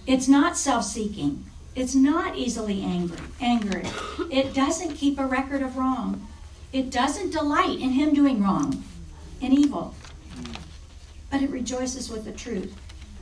[0.07, 1.45] It's not self seeking.
[1.73, 3.87] It's not easily angry, angered.
[4.29, 6.27] It doesn't keep a record of wrong.
[6.73, 8.83] It doesn't delight in him doing wrong
[9.41, 9.95] and evil.
[11.29, 12.75] But it rejoices with the truth.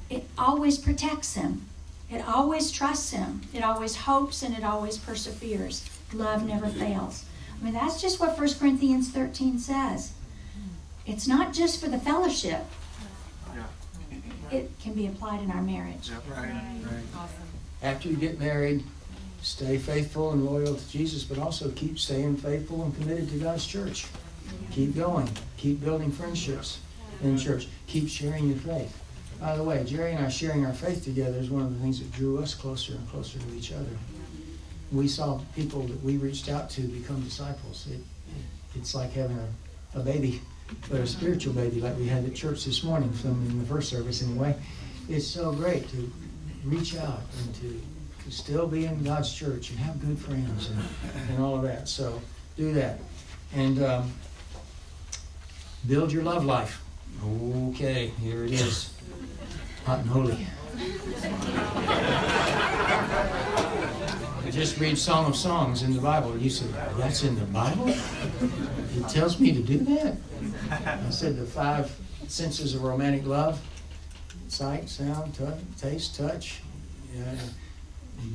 [0.10, 1.66] It always protects him.
[2.10, 3.42] It always trusts him.
[3.54, 7.26] It always hopes and it always perseveres love never fails.
[7.60, 10.14] I mean, that's just what 1 Corinthians 13 says.
[11.06, 12.62] It's not just for the fellowship,
[14.52, 16.10] it can be applied in our marriage.
[16.28, 17.04] Right, right.
[17.16, 17.44] Awesome.
[17.84, 18.84] After you get married,
[19.42, 23.66] stay faithful and loyal to Jesus, but also keep staying faithful and committed to God's
[23.66, 24.08] church.
[24.72, 25.30] Keep going.
[25.58, 26.80] Keep building friendships
[27.22, 27.68] in church.
[27.88, 29.00] Keep sharing your faith.
[29.40, 32.00] By the way, Geri and I sharing our faith together is one of the things
[32.00, 33.98] that drew us closer and closer to each other
[34.92, 37.88] we saw people that we reached out to become disciples.
[37.92, 38.00] It,
[38.76, 40.42] it's like having a, a baby,
[40.90, 43.90] but a spiritual baby like we had at church this morning, from in the first
[43.90, 44.56] service anyway.
[45.08, 46.12] It's so great to
[46.64, 47.82] reach out and to,
[48.26, 50.80] to still be in God's church and have good friends and,
[51.30, 51.88] and all of that.
[51.88, 52.22] So
[52.58, 53.00] do that.
[53.56, 54.12] And um,
[55.88, 56.84] build your love life.
[57.72, 58.94] Okay, here it is.
[59.86, 60.48] Hot and holy.
[64.46, 66.38] I just read Song of Songs in the Bible.
[66.38, 67.90] You said, that's in the Bible?
[67.90, 70.18] It tells me to do that?
[71.06, 71.96] I said the five
[72.28, 73.62] senses of romantic love
[74.50, 76.62] sight, sound, touch, taste, touch.
[77.16, 77.36] Uh,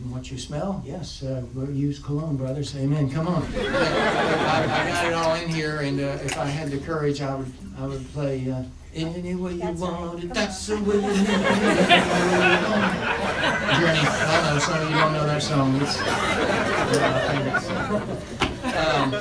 [0.08, 0.82] what you smell?
[0.86, 2.74] Yes, uh, we'll use cologne, brothers.
[2.76, 3.10] Amen.
[3.10, 3.42] Come on.
[3.56, 7.34] I, I, got it all in here, and uh, if I had the courage, I
[7.34, 8.62] would I would play uh,
[8.94, 10.32] any way you that's want it.
[10.32, 11.28] That's the way you need it.
[13.74, 14.04] Journey.
[14.04, 15.74] I know some of you don't know that song.
[15.80, 15.98] It's,
[18.76, 19.14] um,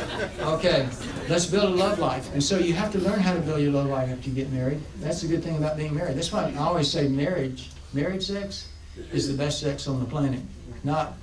[0.53, 0.88] okay,
[1.29, 2.31] let's build a love life.
[2.33, 4.51] And so you have to learn how to build your love life after you get
[4.51, 4.79] married.
[4.99, 6.17] That's the good thing about being married.
[6.17, 8.69] That's why I always say marriage, married sex,
[9.12, 10.41] is the best sex on the planet.
[10.83, 11.13] Not,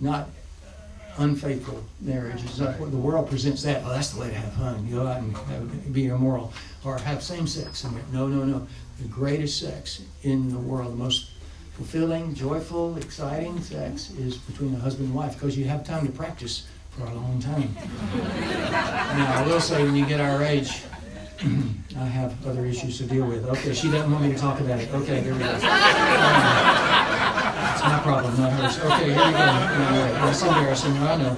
[0.00, 0.28] not
[1.18, 2.42] unfaithful marriage.
[2.44, 3.82] It's not what the world presents that.
[3.84, 4.86] Oh, that's the way to have fun.
[4.86, 6.52] You go out and have, be immoral
[6.84, 7.84] or have same sex.
[8.12, 8.66] No, no, no.
[9.00, 11.30] The greatest sex in the world, the most
[11.74, 16.12] fulfilling, joyful, exciting sex is between a husband and wife because you have time to
[16.12, 17.74] practice for a long time.
[18.14, 20.82] now, I will say when you get our age,
[21.96, 23.46] I have other issues to deal with.
[23.46, 24.92] Okay, she doesn't want me to talk about it.
[24.92, 27.24] Okay, here we go.
[27.78, 28.78] it's my problem, not hers.
[28.78, 29.36] Okay, here we go.
[29.36, 30.98] that's embarrassing.
[30.98, 31.36] I know.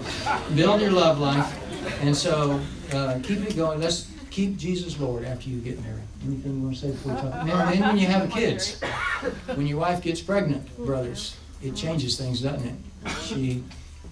[0.55, 1.57] Build your love life.
[2.03, 2.61] And so
[2.92, 3.81] uh, keep it going.
[3.81, 6.03] Let's keep Jesus Lord after you get married.
[6.24, 7.46] Anything you want to say before we talk?
[7.46, 8.81] Then when you have kids,
[9.55, 13.11] when your wife gets pregnant, brothers, it changes things, doesn't it?
[13.22, 13.62] She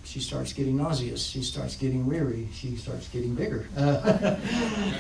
[0.04, 1.22] she starts getting nauseous.
[1.22, 2.48] She starts getting weary.
[2.52, 3.68] She starts getting bigger.
[3.76, 3.80] Uh,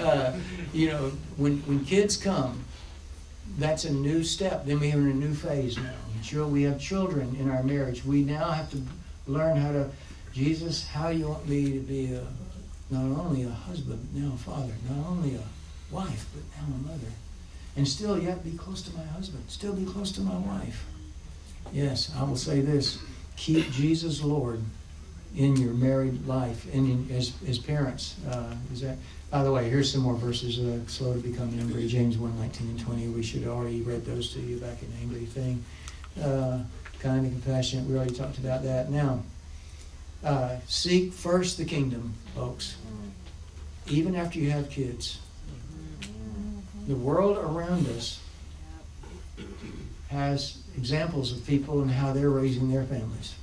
[0.00, 0.36] uh,
[0.74, 2.62] you know, when, when kids come,
[3.56, 4.66] that's a new step.
[4.66, 5.94] Then we are in a new phase now.
[6.32, 8.04] We have children in our marriage.
[8.04, 8.82] We now have to
[9.26, 9.90] learn how to,
[10.32, 12.26] Jesus, how you want me to be a,
[12.90, 17.12] not only a husband, now a father, not only a wife, but now a mother.
[17.76, 19.44] And still, yet be close to my husband.
[19.48, 20.84] Still be close to my wife.
[21.72, 22.98] Yes, I will say this
[23.36, 24.60] keep Jesus Lord
[25.36, 28.16] in your married life and in, as, as parents.
[28.28, 28.96] Uh, is that,
[29.30, 30.58] by the way, here's some more verses.
[30.58, 33.08] Uh, slow to become angry, James 1, 19 and 20.
[33.08, 35.64] We should already read those to you back in angry thing.
[36.22, 36.58] Uh,
[36.98, 38.90] kind and compassionate, we already talked about that.
[38.90, 39.22] Now,
[40.24, 42.76] uh, seek first the kingdom, folks.
[43.86, 45.18] Even after you have kids.
[46.88, 48.18] The world around us
[50.08, 53.34] has examples of people and how they're raising their families.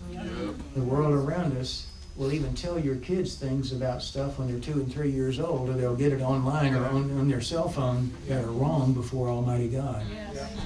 [0.75, 4.79] The world around us will even tell your kids things about stuff when they're two
[4.79, 8.11] and three years old, or they'll get it online or on, on their cell phone
[8.27, 10.03] that are wrong before Almighty God.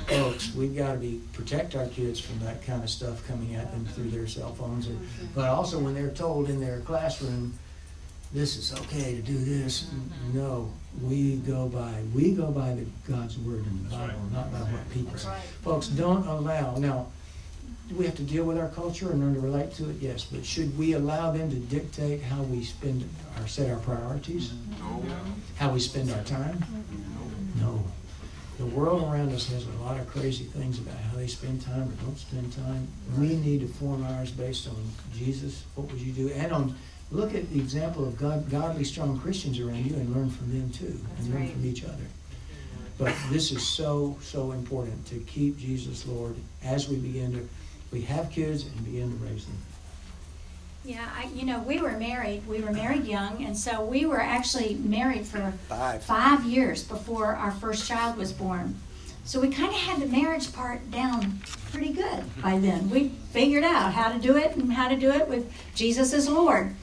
[0.07, 3.71] Folks, we've got to be protect our kids from that kind of stuff coming at
[3.71, 5.25] them through their cell phones, or, mm-hmm.
[5.33, 7.53] but also when they're told in their classroom,
[8.31, 9.85] this is okay to do this.
[9.85, 10.37] Mm-hmm.
[10.37, 14.59] No, we go by we go by the God's word in the Bible, not by
[14.59, 15.35] what people say.
[15.63, 17.07] Folks, don't allow now.
[17.97, 20.23] We have to deal with our culture and learn to relate to it, yes.
[20.23, 23.07] But should we allow them to dictate how we spend
[23.39, 24.53] our set our priorities?
[24.79, 25.03] No.
[25.57, 26.63] How we spend our time?
[27.59, 27.83] No.
[28.59, 31.89] The world around us has a lot of crazy things about how they spend time
[31.89, 32.87] or don't spend time.
[33.17, 34.75] We need to form ours based on
[35.15, 35.63] Jesus.
[35.75, 36.29] What would you do?
[36.33, 36.75] And on
[37.11, 40.69] look at the example of God, godly, strong Christians around you and learn from them
[40.69, 41.51] too, That's and learn right.
[41.53, 42.05] from each other.
[42.97, 47.49] But this is so, so important to keep Jesus Lord as we begin to,
[47.91, 49.57] we have kids and begin to raise them.
[50.85, 52.47] Yeah, I, you know, we were married.
[52.47, 57.35] We were married young, and so we were actually married for five, five years before
[57.35, 58.75] our first child was born.
[59.25, 62.41] So we kind of had the marriage part down pretty good mm-hmm.
[62.41, 62.89] by then.
[62.89, 66.29] We figured out how to do it and how to do it with Jesus as
[66.29, 66.75] Lord.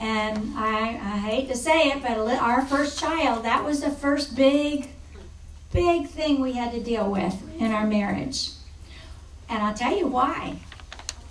[0.00, 4.36] And I, I hate to say it, but our first child, that was the first
[4.36, 4.88] big,
[5.72, 8.50] big thing we had to deal with in our marriage.
[9.48, 10.58] And I'll tell you why.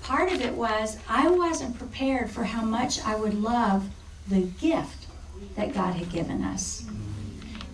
[0.01, 3.89] Part of it was I wasn't prepared for how much I would love
[4.27, 5.07] the gift
[5.55, 6.85] that God had given us.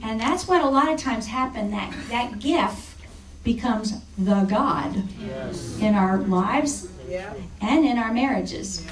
[0.01, 2.95] And that's what a lot of times happen that that gift
[3.43, 5.79] becomes the God yes.
[5.79, 7.33] in our lives yeah.
[7.61, 8.85] and in our marriages.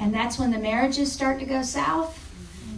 [0.00, 2.24] And that's when the marriages start to go south.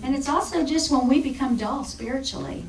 [0.03, 2.65] And it's also just when we become dull spiritually.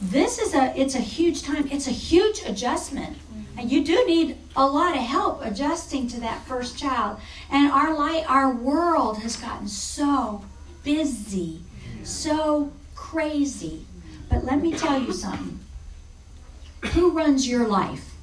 [0.00, 1.68] This is a it's a huge time.
[1.70, 3.18] It's a huge adjustment.
[3.60, 7.20] And you do need a lot of help adjusting to that first child.
[7.50, 10.42] And our light our world has gotten so
[10.82, 11.60] busy,
[12.02, 13.84] so crazy.
[14.30, 15.60] But let me tell you something.
[16.92, 18.14] Who runs your life?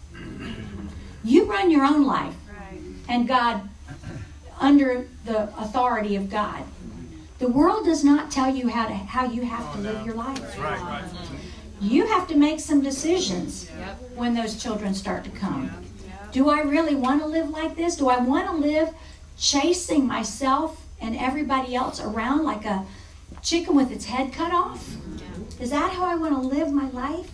[1.24, 2.36] You run your own life.
[3.08, 3.70] And God
[4.60, 6.64] under the authority of God.
[7.38, 10.16] The world does not tell you how to how you have to oh, live your
[10.16, 10.58] life.
[10.58, 11.04] Right, right.
[11.80, 13.70] You have to make some decisions
[14.16, 15.72] when those children start to come.
[16.32, 17.96] Do I really want to live like this?
[17.96, 18.90] Do I want to live
[19.38, 22.86] chasing myself and everybody else around like a
[23.42, 24.96] chicken with its head cut off?
[25.60, 27.32] Is that how I want to live my life?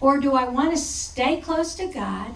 [0.00, 2.34] Or do I want to stay close to God,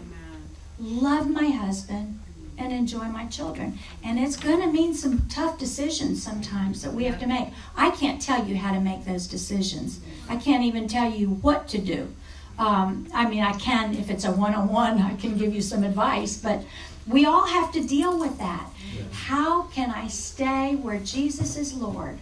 [0.81, 2.19] love my husband,
[2.63, 3.79] and enjoy my children?
[4.05, 7.49] And it's going to mean some tough decisions sometimes that we have to make.
[7.77, 10.01] I can't tell you how to make those decisions.
[10.29, 12.15] I can't even tell you what to do.
[12.59, 15.63] Um, I mean, I can, if it's a one on one, I can give you
[15.63, 16.63] some advice, but
[17.07, 18.69] we all have to deal with that.
[19.13, 22.19] How can I stay where Jesus is Lord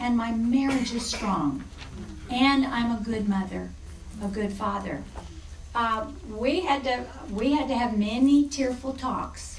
[0.00, 1.64] and my marriage is strong
[2.30, 3.70] and I'm a good mother,
[4.22, 5.02] a good father?
[5.74, 9.55] Uh, we had to we had to have many tearful talks.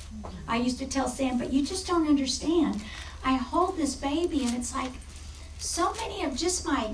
[0.47, 2.81] I used to tell Sam, but you just don't understand.
[3.23, 4.91] I hold this baby and it's like
[5.59, 6.93] so many of just my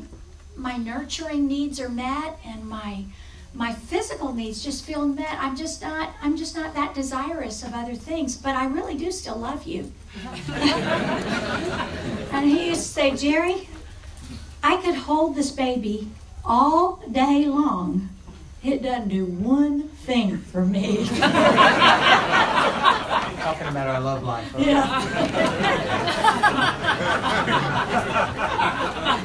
[0.56, 3.06] my nurturing needs are met and my
[3.54, 5.38] my physical needs just feel met.
[5.40, 9.12] I'm just not I'm just not that desirous of other things, but I really do
[9.12, 9.92] still love you.
[12.32, 13.68] and he used to say, Geri,
[14.64, 16.10] I could hold this baby
[16.46, 18.10] all day long.
[18.64, 21.10] It doesn't do one thing for me.
[23.44, 24.50] Talking about our love life.
[24.54, 24.60] huh?
[24.60, 24.88] Yeah.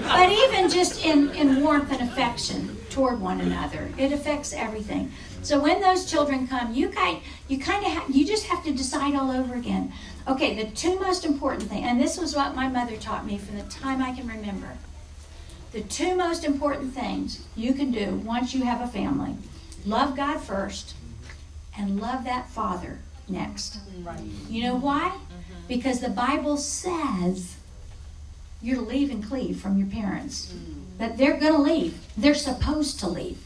[0.08, 5.12] but even just in, in warmth and affection toward one another, it affects everything.
[5.42, 8.72] So when those children come, you kind you kind of ha- you just have to
[8.72, 9.92] decide all over again.
[10.26, 13.56] Okay, the two most important things, and this was what my mother taught me from
[13.56, 14.78] the time I can remember.
[15.70, 19.36] The two most important things you can do once you have a family:
[19.86, 20.96] love God first,
[21.76, 22.98] and love that father
[23.28, 23.78] next.
[24.02, 24.20] Right.
[24.48, 25.16] You know why?
[25.66, 27.56] Because the Bible says
[28.60, 30.52] you're to leave and cleave from your parents.
[30.98, 32.00] That they're going to leave.
[32.16, 33.38] They're supposed to leave.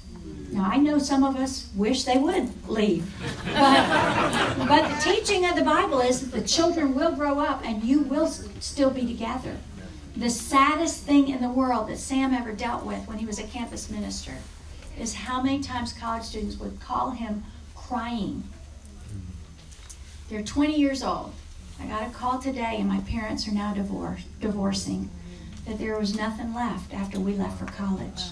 [0.51, 3.11] Now, I know some of us wish they would leave.
[3.47, 7.83] But, but the teaching of the Bible is that the children will grow up and
[7.83, 9.57] you will still be together.
[10.15, 13.45] The saddest thing in the world that Sam ever dealt with when he was a
[13.45, 14.35] campus minister
[14.99, 18.45] is how many times college students would call him crying.
[20.33, 21.35] They're 20 years old.
[21.79, 25.11] I got a call today, and my parents are now divorced, divorcing,
[25.67, 28.23] that there was nothing left after we left for college.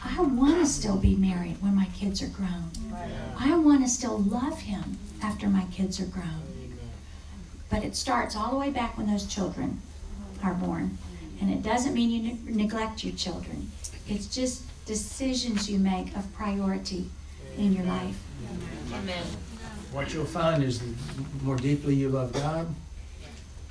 [0.00, 2.70] I want to still be married when my kids are grown.
[3.36, 6.76] I want to still love him after my kids are grown.
[7.68, 9.80] But it starts all the way back when those children
[10.40, 10.98] are born.
[11.40, 13.72] And it doesn't mean you ne- neglect your children,
[14.06, 17.10] it's just decisions you make of priority
[17.58, 18.20] in your life.
[19.94, 20.92] What you'll find is the
[21.44, 22.66] more deeply you love God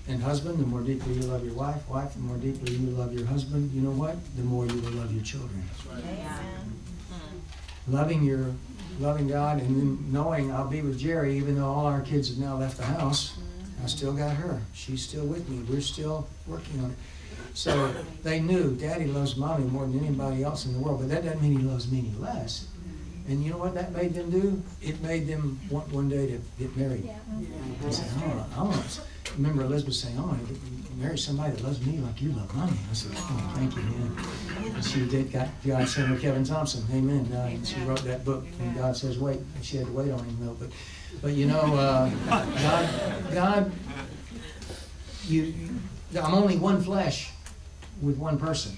[0.07, 3.13] and husband, the more deeply you love your wife, wife, the more deeply you love
[3.13, 4.15] your husband, you know what?
[4.37, 5.61] The more you will love your children.
[7.89, 8.45] Loving your
[9.01, 12.37] loving God and then knowing I'll be with Geri even though all our kids have
[12.37, 13.37] now left the house.
[13.83, 14.61] I still got her.
[14.73, 15.61] She's still with me.
[15.69, 16.97] We're still working on it.
[17.53, 17.93] So
[18.23, 21.41] they knew Daddy loves Mommy more than anybody else in the world, but that doesn't
[21.41, 22.67] mean he loves me any less.
[23.27, 24.61] And you know what that made them do?
[24.81, 27.09] It made them want one day to get married.
[27.81, 29.01] They said, I want, I want.
[29.37, 30.55] Remember Elizabeth saying, I want to
[30.97, 32.77] marry somebody that loves me like you love mommy.
[32.91, 34.17] I said, oh, thank you, man.
[34.75, 35.31] And she did.
[35.31, 36.83] Got God sent her Kevin Thompson.
[36.91, 37.31] Amen.
[37.33, 38.45] Uh, and she wrote that book.
[38.59, 39.39] And God says, wait.
[39.55, 40.57] And she had to wait on him though.
[40.59, 40.69] But,
[41.21, 43.71] but you know, uh, God, God,
[45.27, 45.69] you, you,
[46.21, 47.31] I'm only one flesh
[48.01, 48.75] with one person,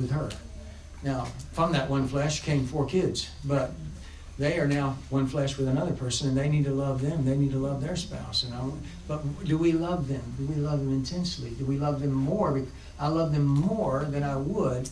[0.00, 0.30] with her.
[1.02, 3.72] Now, from that one flesh came four kids, but
[4.38, 7.24] they are now one flesh with another person, and they need to love them.
[7.24, 8.42] They need to love their spouse.
[8.42, 8.68] And I,
[9.08, 10.22] but do we love them?
[10.38, 11.50] Do we love them intensely?
[11.50, 12.60] Do we love them more?
[12.98, 14.88] I love them more than I would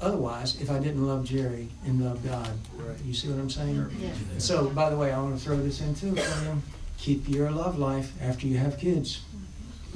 [0.00, 2.50] otherwise if I didn't love Geri and love God.
[2.76, 2.96] Right.
[3.04, 3.90] You see what I'm saying?
[4.32, 6.12] And so, by the way, I want to throw this in too.
[6.14, 6.62] William.
[6.98, 9.22] Keep your love life after you have kids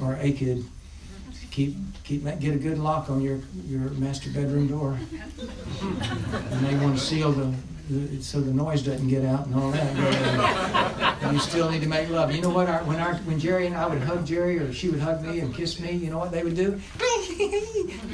[0.00, 0.64] or a kid.
[1.52, 4.98] Keep keep get a good lock on your your master bedroom door.
[5.82, 7.54] You may want to seal the,
[7.90, 11.22] the so the noise doesn't get out and all that.
[11.22, 12.34] Uh, you still need to make love.
[12.34, 12.70] You know what?
[12.70, 15.40] Our, when our when Geri and I would hug Geri or she would hug me
[15.40, 16.80] and kiss me, you know what they would do?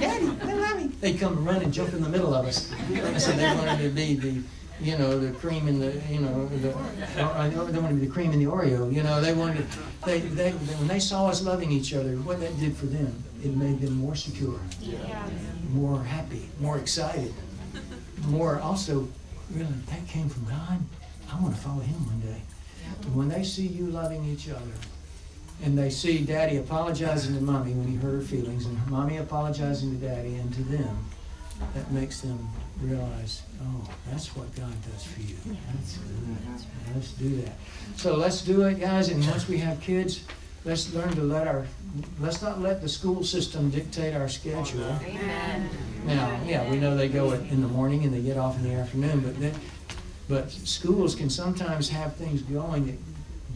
[0.01, 0.91] Daddy, I.
[1.01, 2.67] They'd come and run and jump in the middle of us.
[3.19, 4.43] Said they wanted to be the
[4.81, 6.73] you know, the cream in the, you know, the,
[7.17, 7.57] I they
[7.89, 8.93] to be the cream in the Oreo.
[8.93, 9.67] You know, they wanted,
[10.05, 13.25] they, they, they, when they saw us loving each other, what that did for them,
[13.43, 14.59] it made them more secure,
[15.71, 17.33] more happy, more excited,
[18.27, 19.09] more also,
[19.51, 20.81] really, that came from God.
[21.31, 22.43] I want to follow Him one day.
[23.03, 24.73] And when they see you loving each other,
[25.63, 29.99] and they see daddy apologizing to mommy when he hurt her feelings, and mommy apologizing
[29.99, 31.05] to daddy and to them,
[31.75, 32.49] that makes them
[32.81, 35.37] realize, oh, that's what God does for you.
[35.75, 36.95] That's good.
[36.95, 37.53] Let's do that.
[37.97, 39.09] So let's do it, guys.
[39.09, 40.25] And once we have kids,
[40.69, 41.67] let's learn to let our
[42.21, 44.85] let's not let the school system dictate our schedule.
[44.85, 45.71] Oh, Amen.
[46.05, 48.75] Now, yeah, we know they go in the morning and they get off in the
[48.75, 49.55] afternoon, but then,
[50.29, 52.99] but schools can sometimes have things going that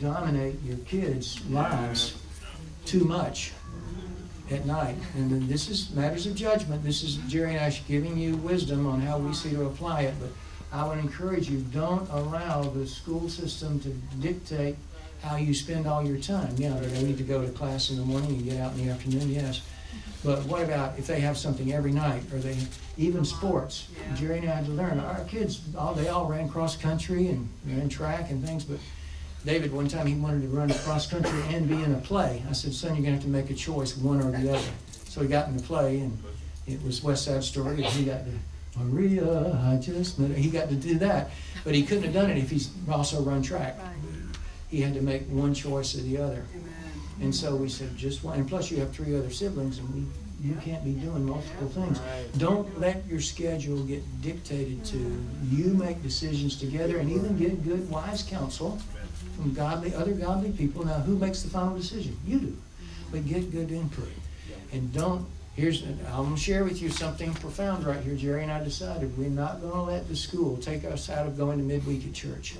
[0.00, 2.16] dominate your kids' lives
[2.86, 3.52] too much
[4.50, 4.96] at night.
[5.14, 6.82] And then this is matters of judgment.
[6.82, 10.14] This is Geri and I giving you wisdom on how we see to apply it.
[10.18, 10.30] But
[10.72, 13.90] I would encourage you, don't allow the school system to
[14.20, 14.76] dictate
[15.22, 16.54] how you spend all your time.
[16.56, 18.84] Yeah, do they need to go to class in the morning and get out in
[18.84, 19.62] the afternoon, yes.
[20.24, 22.56] But what about if they have something every night, or they
[22.96, 23.88] even sports?
[24.14, 25.00] Geri and I had to learn.
[25.00, 28.78] Our kids, all they all ran cross country and ran track and things, but
[29.44, 32.42] David, one time he wanted to run cross country and be in a play.
[32.48, 34.68] I said, son, you're going to have to make a choice, one or the other.
[35.08, 36.16] So he got in the play, and
[36.68, 40.68] it was West Side Story, and he got to, Maria, I just met He got
[40.68, 41.30] to do that.
[41.64, 43.76] But he couldn't have done it if he's also run track.
[44.72, 46.44] He had to make one choice or the other.
[47.20, 48.38] And so we said, just one.
[48.38, 50.06] And plus, you have three other siblings, and we
[50.42, 52.00] you can't be doing multiple things.
[52.36, 54.98] Don't let your schedule get dictated to.
[55.48, 58.78] You make decisions together and even get good, wise counsel
[59.36, 60.84] from godly, other godly people.
[60.84, 62.18] Now, who makes the final decision?
[62.26, 62.56] You do.
[63.12, 64.08] But get good input.
[64.72, 68.16] And don't, here's, I'm going to share with you something profound right here.
[68.16, 71.38] Geri and I decided we're not going to let the school take us out of
[71.38, 72.56] going to midweek at church.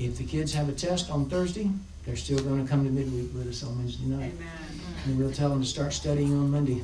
[0.00, 1.70] If the kids have a test on Thursday,
[2.06, 4.32] they're still going to come to midweek with us on Wednesday night.
[5.04, 6.82] And we'll tell them to start studying on Monday.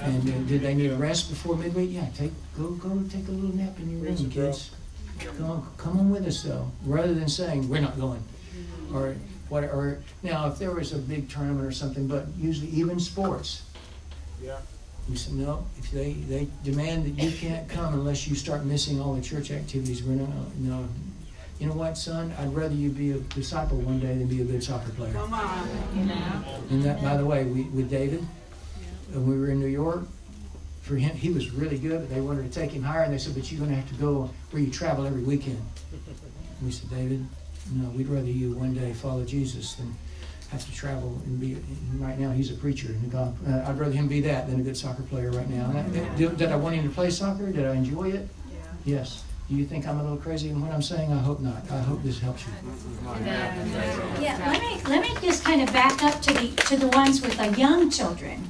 [0.00, 1.90] And uh, did they need a rest before midweek?
[1.92, 4.70] Yeah, take go go take a little nap in your room, kids.
[5.18, 8.22] Come on, come on with us though, rather than saying we're not going,
[8.94, 9.16] or
[9.48, 9.64] what?
[9.64, 13.62] Or now, if there was a big tournament or something, but usually even sports.
[14.40, 14.58] Yeah.
[15.10, 15.66] We said no.
[15.76, 19.50] If they they demand that you can't come unless you start missing all the church
[19.50, 20.56] activities, we're not.
[20.56, 20.88] No.
[21.58, 22.32] You know what, son?
[22.38, 25.12] I'd rather you be a disciple one day than be a good soccer player.
[25.12, 25.68] Come on.
[26.70, 28.24] And that, by the way, we, with David,
[29.12, 30.02] when we were in New York,
[30.82, 33.18] for him, he was really good, but they wanted to take him higher, and they
[33.18, 35.60] said, but you're going to have to go where you travel every weekend.
[35.92, 37.26] And we said, David,
[37.72, 39.94] no, we'd rather you one day follow Jesus than
[40.50, 41.54] have to travel and be.
[41.54, 44.60] And right now, he's a preacher, and God, uh, I'd rather him be that than
[44.60, 45.72] a good soccer player right now.
[45.76, 47.50] I, did, did I want him to play soccer?
[47.50, 48.28] Did I enjoy it?
[48.84, 49.24] Yes.
[49.48, 51.10] Do you think I'm a little crazy in what I'm saying?
[51.10, 51.70] I hope not.
[51.70, 52.52] I hope this helps you.
[54.20, 57.22] Yeah, let me let me just kind of back up to the to the ones
[57.22, 58.46] with the young children,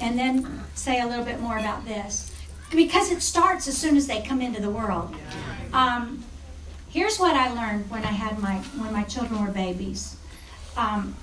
[0.00, 2.34] and then say a little bit more about this
[2.72, 5.14] because it starts as soon as they come into the world.
[5.72, 6.24] Um,
[6.88, 10.16] here's what I learned when I had my when my children were babies.
[10.76, 11.14] Um,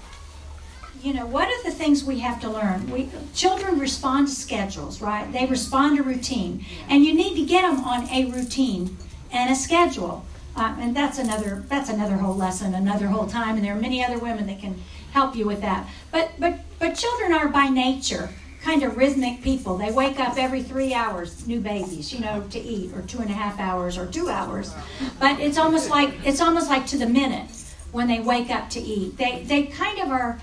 [1.04, 2.90] you know, what are the things we have to learn?
[2.90, 5.30] We children respond to schedules, right?
[5.34, 8.98] They respond to routine, and you need to get them on a routine
[9.32, 10.26] and a schedule.
[10.56, 13.56] Uh, and that's another that's another whole lesson, another whole time.
[13.56, 15.88] And there are many other women that can help you with that.
[16.12, 18.30] But but but children are by nature
[18.62, 19.78] kind of rhythmic people.
[19.78, 23.30] They wake up every three hours, new babies, you know, to eat, or two and
[23.30, 24.74] a half hours, or two hours.
[25.20, 27.50] But it's almost like it's almost like to the minute
[27.92, 29.18] when they wake up to eat.
[29.18, 30.40] They they kind of are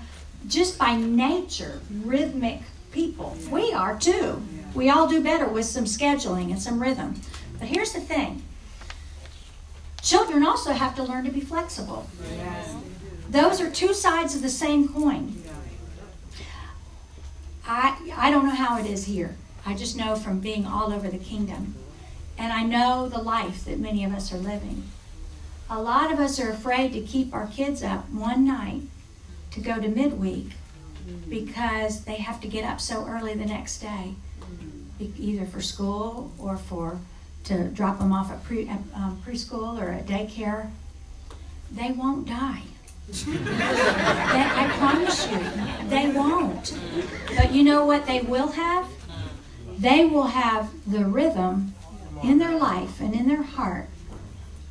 [0.47, 2.61] just by nature rhythmic
[2.91, 3.37] people.
[3.51, 4.41] We are too.
[4.73, 7.21] We all do better with some scheduling and some rhythm.
[7.59, 8.43] But here's the thing
[10.05, 12.07] children also have to learn to be flexible.
[13.29, 15.41] Those are two sides of the same coin.
[17.67, 19.35] I, I don't know how it is here.
[19.65, 21.75] I just know from being all over the kingdom.
[22.37, 24.83] And I know the life that many of us are living.
[25.69, 28.83] A lot of us are afraid to keep our kids up one night
[29.51, 30.49] to go to midweek
[31.27, 34.13] because they have to get up so early the next day,
[34.99, 36.99] either for school or for
[37.45, 40.69] to drop them off at pre, um, preschool or at daycare.
[41.71, 42.63] They won't die.
[43.07, 46.77] they, I promise you, they won't.
[47.37, 48.87] But you know what they will have?
[49.77, 51.75] They will have the rhythm
[52.23, 53.89] in their life and in their heart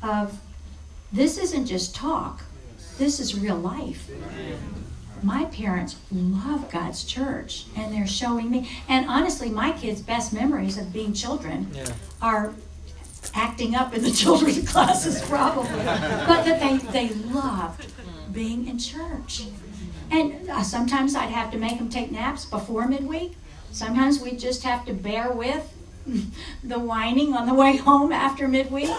[0.03, 0.39] of
[1.11, 2.43] this isn't just talk,
[2.97, 4.09] this is real life.
[5.23, 8.69] My parents love God's church and they're showing me.
[8.87, 11.85] And honestly, my kids' best memories of being children Yeah.
[12.21, 12.53] are
[13.33, 15.69] acting up in the children's classes, probably.
[15.83, 17.91] but that they, they loved
[18.31, 19.43] being in church.
[20.11, 23.35] And uh, sometimes I'd have to make them take naps before midweek.
[23.71, 25.73] Sometimes we'd just have to bear with
[26.63, 28.91] the whining on the way home after midweek.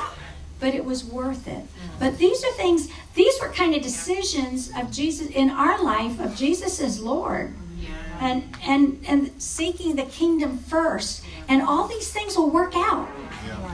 [0.59, 1.65] But it was worth it.
[2.01, 6.37] But these are things these were kind of decisions of Jesus in our life of
[6.37, 7.55] Jesus as Lord.
[8.19, 11.23] And, and and seeking the kingdom first.
[11.49, 13.09] And all these things will work out.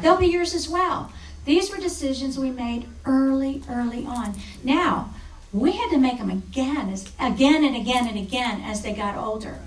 [0.01, 1.12] They'll be yours as well.
[1.45, 4.34] These were decisions we made early early on.
[4.64, 5.14] Now
[5.53, 9.16] we had to make them again as again and again and again as they got
[9.16, 9.61] older.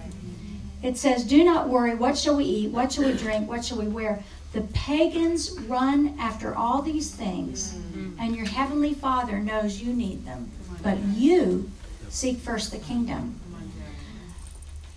[0.84, 1.96] It says do not worry.
[1.96, 2.72] What shall we eat?
[2.72, 3.48] What shall we drink?
[3.50, 4.24] What shall we wear
[4.56, 7.76] the pagans run after all these things
[8.20, 10.50] and your heavenly father knows you need them
[10.82, 11.70] but you
[12.10, 13.40] seek first the kingdom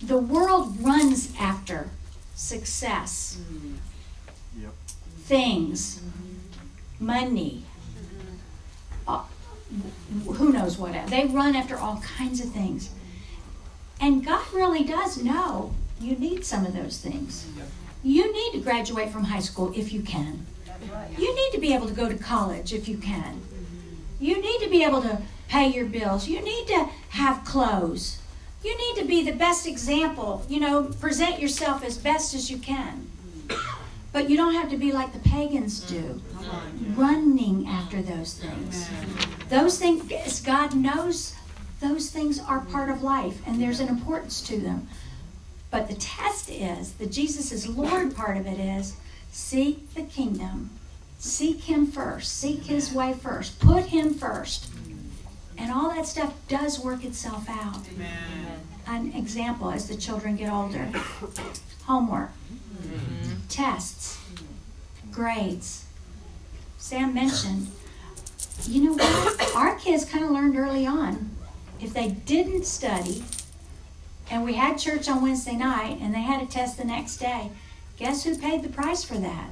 [0.01, 1.89] the world runs after
[2.39, 3.37] success,
[4.57, 4.71] Yep.
[5.23, 6.01] things,
[6.99, 7.65] money,
[9.07, 9.23] uh,
[10.25, 11.07] who knows what.
[11.07, 12.89] They run after all kinds of things.
[13.99, 17.45] And God really does know you need some of those things.
[18.03, 20.45] You need to graduate from high school if you can.
[21.17, 23.41] You need to be able to go to college if you can.
[24.19, 26.27] You need to be able to pay your bills.
[26.27, 28.21] You need to have clothes.
[28.63, 30.45] You need to be the best example.
[30.47, 33.09] You know, present yourself as best as you can.
[34.11, 36.21] But you don't have to be like the pagans do,
[36.95, 38.89] running after those things.
[39.49, 41.35] Those things, God knows
[41.79, 44.87] those things are part of life and there's an importance to them.
[45.71, 48.95] But the test is, the Jesus is Lord part of it is,
[49.31, 50.71] seek the kingdom.
[51.19, 52.37] Seek Him first.
[52.37, 53.59] Seek His way first.
[53.59, 54.71] Put Him first.
[55.57, 57.81] And all that stuff does work itself out.
[58.87, 60.89] An example as the children get older
[61.83, 63.47] homework, mm-hmm.
[63.49, 64.17] tests,
[65.11, 65.85] grades.
[66.77, 67.67] Sam mentioned,
[68.65, 69.55] you know what?
[69.55, 71.35] Our kids kind of learned early on
[71.81, 73.23] if they didn't study
[74.29, 77.51] and we had church on Wednesday night and they had a test the next day,
[77.97, 79.49] guess who paid the price for that?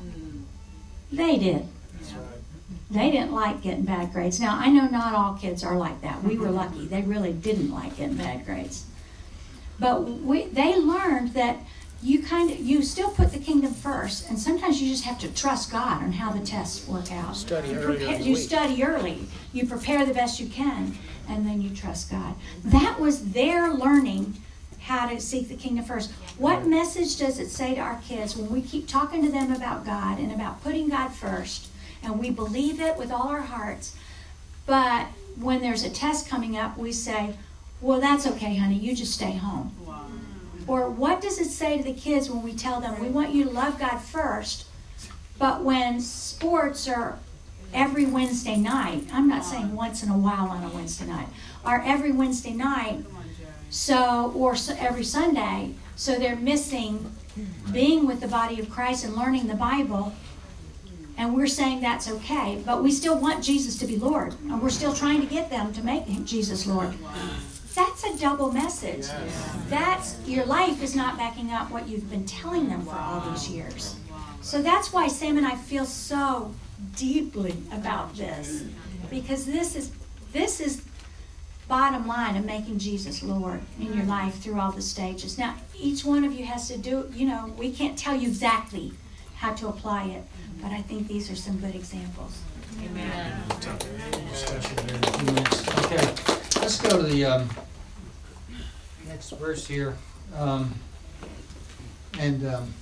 [1.11, 1.67] They did.
[2.89, 4.39] They didn't like getting bad grades.
[4.39, 6.23] Now, I know not all kids are like that.
[6.23, 6.85] We were lucky.
[6.85, 8.85] They really didn't like getting bad grades.
[9.79, 11.57] But we, they learned that
[12.01, 15.33] you kind of you still put the kingdom first, and sometimes you just have to
[15.33, 17.35] trust God on how the tests work out.
[17.35, 19.27] Study you prepare, you study early.
[19.51, 20.97] You prepare the best you can,
[21.27, 22.35] and then you trust God.
[22.63, 24.37] That was their learning
[24.87, 26.11] how to seek the kingdom first.
[26.37, 29.85] What message does it say to our kids when we keep talking to them about
[29.85, 31.67] God and about putting God first,
[32.01, 33.95] and we believe it with all our hearts,
[34.65, 35.07] but
[35.39, 37.35] when there's a test coming up, we say,
[37.81, 38.75] "Well, that's okay, honey.
[38.75, 39.71] You just stay home."
[40.67, 43.43] Or what does it say to the kids when we tell them we want you
[43.45, 44.65] to love God first,
[45.37, 47.19] but when sports are
[47.73, 51.27] every Wednesday night, I'm not saying once in a while on a Wednesday night,
[51.65, 53.05] are every Wednesday night,
[53.69, 57.11] so or so every Sunday, so they're missing
[57.71, 60.13] being with the body of Christ and learning the Bible.
[61.17, 64.69] And we're saying that's okay, but we still want Jesus to be Lord, and we're
[64.69, 66.93] still trying to get them to make Jesus Lord.
[67.73, 69.07] That's a double message.
[69.67, 73.49] That's your life is not backing up what you've been telling them for all these
[73.49, 73.95] years.
[74.41, 76.53] So that's why Sam and I feel so
[76.95, 78.63] deeply about this
[79.09, 79.91] because this is
[80.33, 80.83] this is
[81.67, 85.37] bottom line of making Jesus Lord in your life through all the stages.
[85.37, 88.93] Now, each one of you has to do, you know, we can't tell you exactly
[89.35, 90.23] how to apply it,
[90.61, 92.39] but I think these are some good examples.
[94.29, 95.67] discussion here in a few minutes.
[95.85, 97.49] Okay, let's go to the um,
[99.07, 99.97] next verse here.
[100.35, 100.73] Um,
[102.19, 102.73] and um,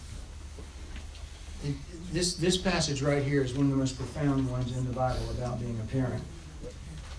[1.63, 1.75] it,
[2.11, 5.29] this this passage right here is one of the most profound ones in the Bible
[5.31, 6.23] about being a parent.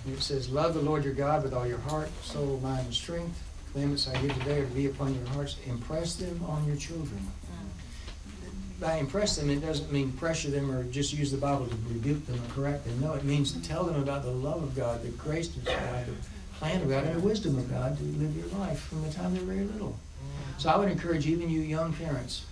[0.07, 3.43] It says, "Love the Lord your God with all your heart, soul, mind, and strength."
[3.73, 5.57] Commandments I give today are to be upon your hearts.
[5.67, 7.21] Impress them on your children.
[7.21, 8.81] Mm.
[8.81, 12.25] By impress them, it doesn't mean pressure them or just use the Bible to rebuke
[12.27, 13.01] them or correct them.
[13.01, 16.07] No, it means to tell them about the love of God, the grace of God,
[16.07, 19.13] the plan of God, and the wisdom of God to live your life from the
[19.13, 19.91] time they're very little.
[19.91, 20.63] Mm.
[20.63, 22.45] So I would encourage even you young parents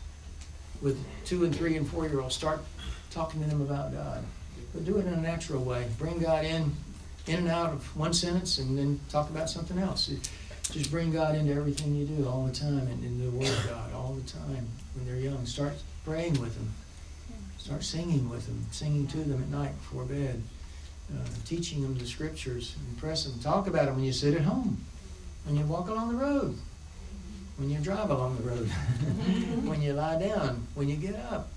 [0.82, 2.62] with two and three and four year olds, start
[3.10, 4.22] talking to them about God.
[4.74, 5.86] But do it in a natural way.
[5.98, 6.74] Bring God in,
[7.26, 10.10] in and out of one sentence, and then talk about something else.
[10.70, 13.68] Just bring God into everything you do all the time, and in the Word of
[13.68, 15.44] God all the time when they're young.
[15.46, 16.72] Start praying with them.
[17.58, 20.42] Start singing with them, singing to them at night before bed,
[21.10, 23.38] uh, teaching them the scriptures, impress them.
[23.40, 24.76] Talk about them when you sit at home,
[25.46, 26.58] when you walk along the road,
[27.56, 28.68] when you drive along the road,
[29.64, 31.53] when you lie down, when you get up.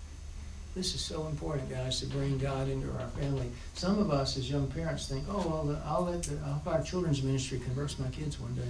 [0.78, 3.49] This is so important, guys, to bring God into our family.
[3.73, 6.84] Some of us, as young parents, think, "Oh, well, I'll let the, I'll hope our
[6.84, 8.61] children's ministry converse my kids one day."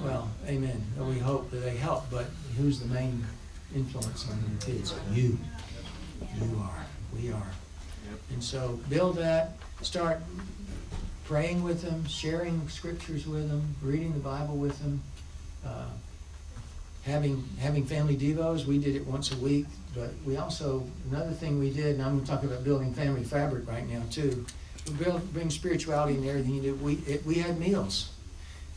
[0.00, 0.80] Well, amen.
[0.96, 3.26] We hope that they help, but who's the main
[3.74, 4.94] influence on your kids?
[5.10, 5.36] You.
[6.40, 6.86] You are.
[7.12, 7.50] We are.
[8.30, 9.56] And so build that.
[9.82, 10.20] Start
[11.24, 15.02] praying with them, sharing scriptures with them, reading the Bible with them,
[15.66, 15.88] uh,
[17.08, 18.66] having having family devos.
[18.66, 22.14] We did it once a week, but we also another thing we did, and I'm
[22.14, 24.46] going to talk about building family fabric right now too.
[24.86, 26.74] We build, bring spirituality and everything you do.
[26.76, 28.12] We it, we had meals,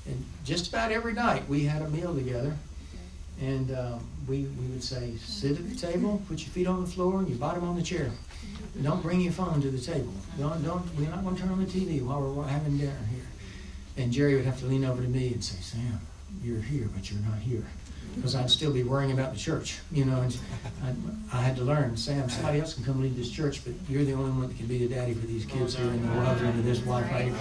[0.07, 2.55] and just about every night we had a meal together.
[3.39, 6.87] And um, we, we would say, sit at the table, put your feet on the
[6.87, 8.11] floor, and your bottom on the chair.
[8.83, 10.13] Don't bring your phone to the table.
[10.37, 13.25] Don't, don't, we're not going to turn on the TV while we're having dinner here.
[13.97, 15.99] And Geri would have to lean over to me and say, Sam,
[16.43, 17.65] you're here, but you're not here.
[18.15, 20.21] Because I'd still be worrying about the church, you know.
[20.21, 20.37] And
[20.83, 24.03] I, I had to learn, Sam, somebody else can come lead this church, but you're
[24.03, 26.41] the only one that can be the daddy for these kids here and the love
[26.41, 27.33] and this wife right.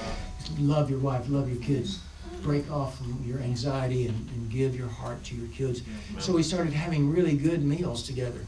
[0.59, 2.01] Love your wife, love your kids
[2.43, 5.83] break off from your anxiety and, and give your heart to your kids.
[6.19, 8.47] So we started having really good meals together.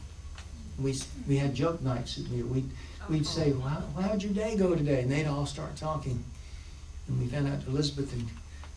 [0.79, 0.95] We,
[1.27, 2.47] we had joke nights at meal.
[2.47, 2.69] We'd,
[3.09, 5.01] we'd say, well, how, how'd your day go today?
[5.01, 6.23] And they'd all start talking.
[7.07, 8.27] And we found out Elizabeth and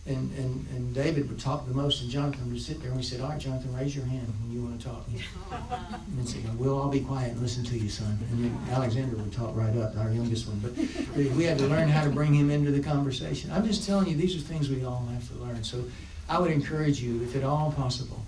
[0.07, 3.03] and, and, and David would talk the most, and Jonathan would sit there and we
[3.03, 5.05] said, All right, Jonathan, raise your hand when you want to talk.
[6.19, 8.19] And say, We'll all be quiet and listen to you, son.
[8.31, 10.59] And then Alexander would talk right up, our youngest one.
[10.61, 10.75] But
[11.17, 13.51] we had to learn how to bring him into the conversation.
[13.51, 15.63] I'm just telling you, these are things we all have to learn.
[15.65, 15.85] So
[16.29, 18.25] I would encourage you, if at all possible,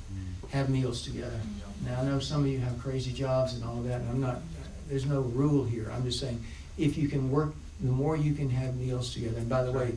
[0.51, 1.41] have meals together.
[1.85, 4.41] Now, I know some of you have crazy jobs and all that, and I'm not,
[4.89, 5.91] there's no rule here.
[5.95, 6.43] I'm just saying,
[6.76, 9.39] if you can work, the more you can have meals together.
[9.39, 9.95] And by the way,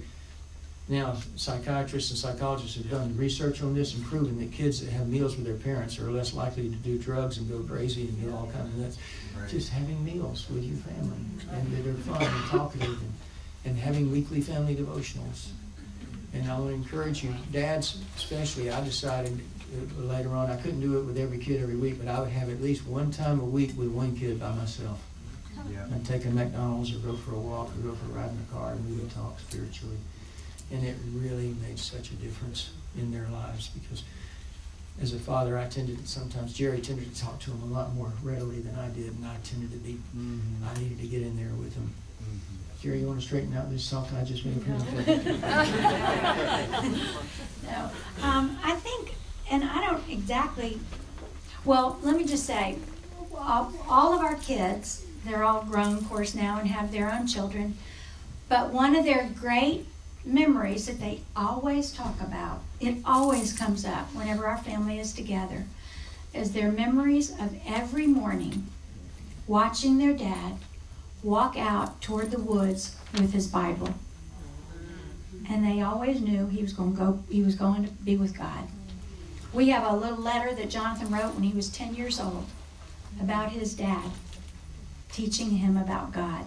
[0.91, 5.07] now, psychiatrists and psychologists have done research on this and proven that kids that have
[5.07, 8.35] meals with their parents are less likely to do drugs and go crazy and do
[8.35, 8.97] all kinds of that.
[9.39, 9.49] Right.
[9.49, 11.15] Just having meals with your family
[11.49, 13.13] and that are fun and talkative and,
[13.63, 15.51] and having weekly family devotionals.
[16.33, 19.39] And I would encourage you, dads especially, I decided
[19.73, 22.31] uh, later on I couldn't do it with every kid every week, but I would
[22.31, 25.01] have at least one time a week with one kid by myself.
[25.71, 25.85] Yeah.
[25.95, 28.37] I'd take a McDonald's or go for a walk or go for a ride in
[28.45, 29.95] the car and we would talk spiritually.
[30.71, 34.03] And it really made such a difference in their lives because
[35.01, 37.93] as a father, I tended to sometimes, Geri tended to talk to them a lot
[37.93, 40.63] more readily than I did, and I tended to be, mm-hmm.
[40.63, 41.93] I needed to get in there with them.
[42.21, 42.81] Mm-hmm.
[42.81, 44.75] Geri, you want to straighten out this sock I just made for you?
[47.63, 47.89] no.
[48.21, 49.15] Um, I think,
[49.49, 50.79] and I don't exactly,
[51.65, 52.77] well, let me just say,
[53.35, 57.27] all, all of our kids, they're all grown, of course, now and have their own
[57.27, 57.75] children,
[58.49, 59.87] but one of their great
[60.23, 62.61] memories that they always talk about.
[62.79, 65.65] It always comes up whenever our family is together.
[66.33, 68.67] Is their memories of every morning
[69.47, 70.53] watching their dad
[71.23, 73.93] walk out toward the woods with his Bible.
[75.49, 78.37] And they always knew he was going to go he was going to be with
[78.37, 78.67] God.
[79.53, 82.45] We have a little letter that Jonathan wrote when he was 10 years old
[83.19, 84.11] about his dad
[85.11, 86.45] teaching him about God.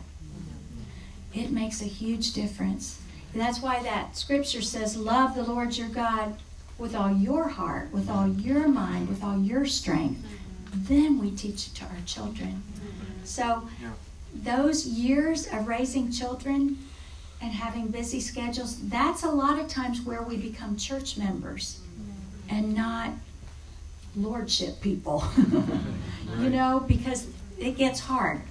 [1.34, 3.00] It makes a huge difference
[3.34, 6.36] and that's why that scripture says, Love the Lord your God
[6.78, 10.20] with all your heart, with all your mind, with all your strength.
[10.20, 10.84] Mm-hmm.
[10.84, 12.62] Then we teach it to our children.
[12.76, 13.24] Mm-hmm.
[13.24, 13.68] So,
[14.32, 16.78] those years of raising children
[17.42, 22.54] and having busy schedules, that's a lot of times where we become church members mm-hmm.
[22.54, 23.10] and not
[24.14, 25.24] lordship people.
[26.38, 27.26] you know, because
[27.58, 28.42] it gets hard.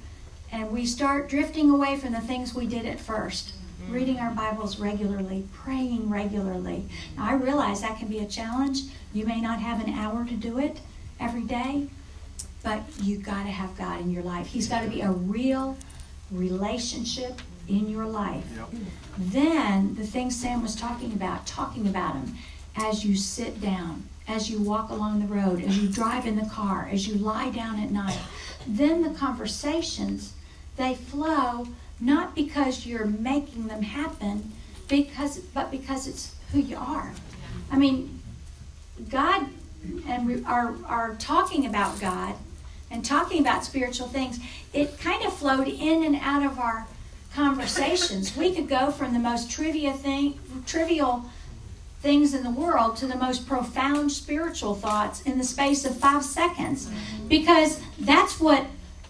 [0.52, 3.54] And we start drifting away from the things we did at first
[3.88, 3.94] Mm.
[3.94, 6.86] reading our Bibles regularly, praying regularly.
[7.18, 8.82] Now, I realize that can be a challenge.
[9.14, 10.80] You may not have an hour to do it
[11.20, 11.88] every day,
[12.64, 14.48] but you got to have God in your life.
[14.48, 15.78] He's got to be a real
[16.32, 18.46] relationship in your life.
[18.56, 18.70] Yep.
[19.18, 22.36] Then the things Sam was talking about, talking about him
[22.76, 26.46] as you sit down, as you walk along the road, as you drive in the
[26.46, 28.20] car, as you lie down at night.
[28.68, 30.34] Then the conversations,
[30.78, 31.68] they flow
[32.00, 34.52] not because you're making them happen,
[34.88, 37.14] because but because it's who you are.
[37.72, 38.20] I mean,
[39.10, 39.48] God
[40.08, 42.36] and we are are talking about God
[42.92, 44.40] and talking about spiritual things.
[44.72, 46.86] It kind of flowed in and out of our
[47.34, 48.38] conversations.
[48.38, 51.26] we could go from the most trivia thing, trivial
[52.02, 56.24] things in the world to the most profound spiritual thoughts in the space of five
[56.24, 56.90] seconds,
[57.28, 58.66] because that's what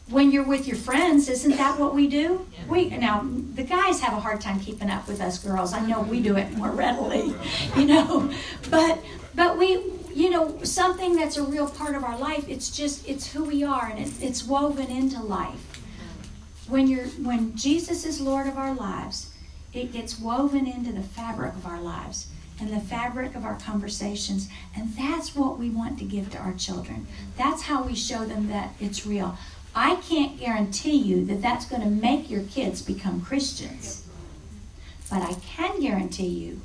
[0.09, 2.45] when you're with your friends, isn't that what we do?
[2.67, 3.25] We now
[3.55, 5.73] the guys have a hard time keeping up with us girls.
[5.73, 7.33] I know we do it more readily,
[7.77, 8.31] you know,
[8.69, 8.99] but
[9.33, 9.81] but we
[10.13, 12.47] you know something that's a real part of our life.
[12.49, 15.81] It's just it's who we are, and it, it's woven into life.
[16.67, 19.31] When you're when Jesus is Lord of our lives,
[19.73, 22.27] it gets woven into the fabric of our lives
[22.59, 24.47] and the fabric of our conversations.
[24.75, 27.07] And that's what we want to give to our children.
[27.37, 29.37] That's how we show them that it's real.
[29.75, 34.05] I can't guarantee you that that's going to make your kids become Christians.
[35.09, 36.61] But I can guarantee you,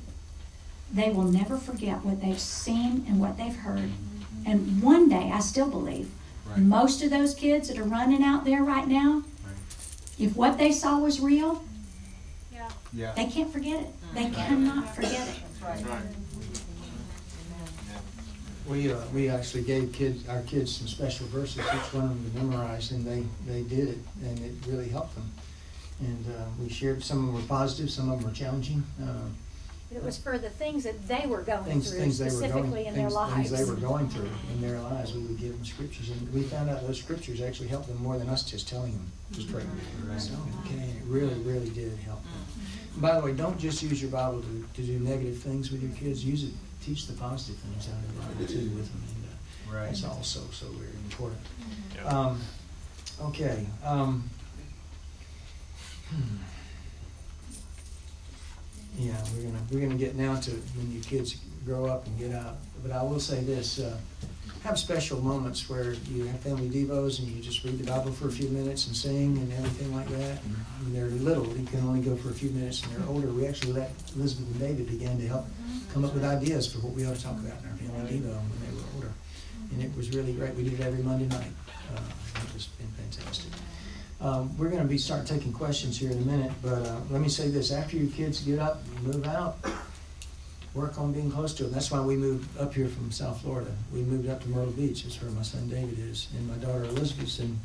[0.93, 3.91] they will never forget what they've seen and what they've heard.
[4.47, 6.11] And one day, I still believe,
[6.49, 6.59] Right.
[6.61, 9.23] most of those kids that are running out there right now,
[10.19, 11.63] if what they saw was real,
[12.93, 13.13] Yeah.
[13.15, 14.15] they can't forget it.
[14.15, 15.35] They cannot forget it.
[18.69, 22.31] We, uh, we actually gave kids, our kids some special verses, each one of them
[22.33, 25.31] to memorize, and they, they did it, and it really helped them.
[26.01, 29.29] And, uh, we shared, some of them were positive, some of them were challenging, uh,
[29.91, 32.51] It was for the things that they were going things, through things they were going,
[32.51, 33.35] specifically in their things, lives.
[33.35, 36.43] things they were going through in their lives, we would give them scriptures, and we
[36.43, 39.63] found out those scriptures actually helped them more than us just telling them, just pray.
[40.19, 40.35] So,
[40.67, 42.33] okay, it really, really did help them.
[42.93, 45.83] And By the way, don't just use your Bible to, to do negative things with
[45.83, 46.53] your kids, use it,
[46.89, 49.87] teach the positive things out of the Bible too with them, and, uh, Right.
[49.89, 51.41] that's also so very important.
[51.95, 52.05] Yeah.
[52.05, 52.41] Um,
[53.21, 54.31] okay, um,
[56.09, 56.37] hmm.
[58.99, 61.37] Yeah, we're gonna, we're gonna get now to when your kids
[61.67, 63.97] grow up and get out, but I will say this, uh,
[64.69, 68.29] have special moments where you have family devos and you just read the Bible for
[68.29, 70.45] a few minutes and sing and everything like that.
[70.45, 73.29] And when they're little, you can only go for a few minutes, and they're older,
[73.29, 75.47] we actually let Elizabeth and David begin to help
[75.95, 78.29] come up with ideas for what we ought to talk about in our family devo
[78.29, 79.13] when they were older.
[79.73, 81.53] And it was really great, we did it every Monday night,
[81.97, 82.01] uh,
[82.35, 83.51] it was been fantastic.
[84.21, 87.31] Um, we're gonna be start taking questions here in a minute, but, uh, let me
[87.31, 89.57] say this, after your kids get up and move out,
[90.79, 91.73] work on being close to them.
[91.73, 93.71] That's why we moved up here from South Florida.
[93.93, 96.85] We moved up to Myrtle Beach, that's where my son David is, and my daughter
[96.85, 97.59] Elizabeth's in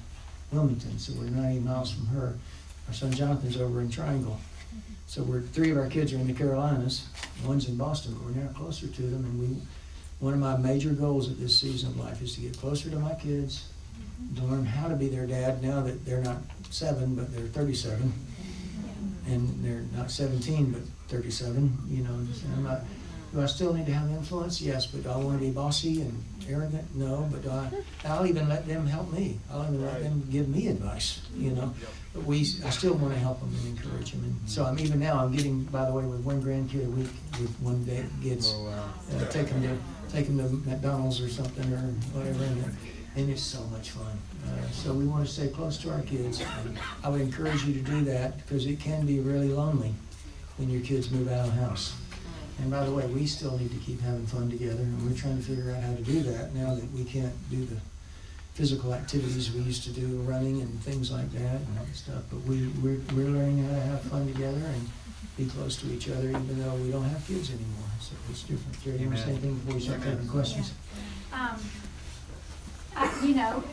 [0.51, 2.35] Wilmington, so we're ninety miles from her.
[2.87, 4.39] Our son Jonathan's over in Triangle.
[5.05, 7.07] So we're, three of our kids are in the Carolinas,
[7.45, 9.61] one's in Boston, we're now closer to them, and we,
[10.19, 12.97] one of my major goals at this season of life is to get closer to
[12.97, 13.69] my kids,
[14.35, 16.37] to learn how to be their dad now that they're not
[16.71, 18.11] seven, but they're thirty-seven.
[19.25, 22.81] And they're not seventeen, but thirty-seven, you know, I'm not,
[23.33, 24.61] do I still need to have influence?
[24.61, 26.83] Yes, but do I want to be bossy and arrogant?
[26.95, 27.67] No, but do I,
[28.05, 29.39] I'll even let them help me.
[29.51, 31.73] I'll even let them give me advice, you know?
[32.13, 34.23] But we, I still want to help them and encourage them.
[34.23, 37.09] And so I'm, even now, I'm getting, by the way, with one grandkid a week,
[37.39, 38.89] with one day gets, Oh, wow.
[39.19, 41.77] uh, take them to, take them to McDonald's or something or
[42.17, 42.77] whatever, and,
[43.15, 44.15] and it's so much fun.
[44.45, 46.43] Uh, so we want to stay close to our kids.
[46.65, 49.93] And I would encourage you to do that because it can be really lonely
[50.57, 51.93] when your kids move out of the house.
[52.59, 55.37] And by the way, we still need to keep having fun together, and we're trying
[55.37, 57.77] to figure out how to do that now that we can't do the
[58.53, 62.21] physical activities we used to do, running and things like that and stuff.
[62.29, 64.87] But we, we're, we're learning how to have fun together and
[65.35, 67.89] be close to each other, even though we don't have kids anymore.
[67.99, 68.79] So it's different.
[68.83, 69.41] Geri, you want to say Amen.
[69.41, 70.73] anything before we start taking questions?
[71.33, 71.55] Um,
[72.95, 73.63] I- you know,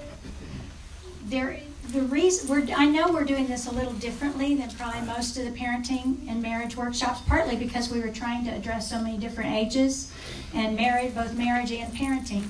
[1.26, 1.60] there,
[1.92, 5.44] the reason, we're, I know we're doing this a little differently than probably most of
[5.44, 9.52] the parenting and marriage workshops, partly because we were trying to address so many different
[9.54, 10.12] ages
[10.54, 12.44] and married, both marriage and parenting.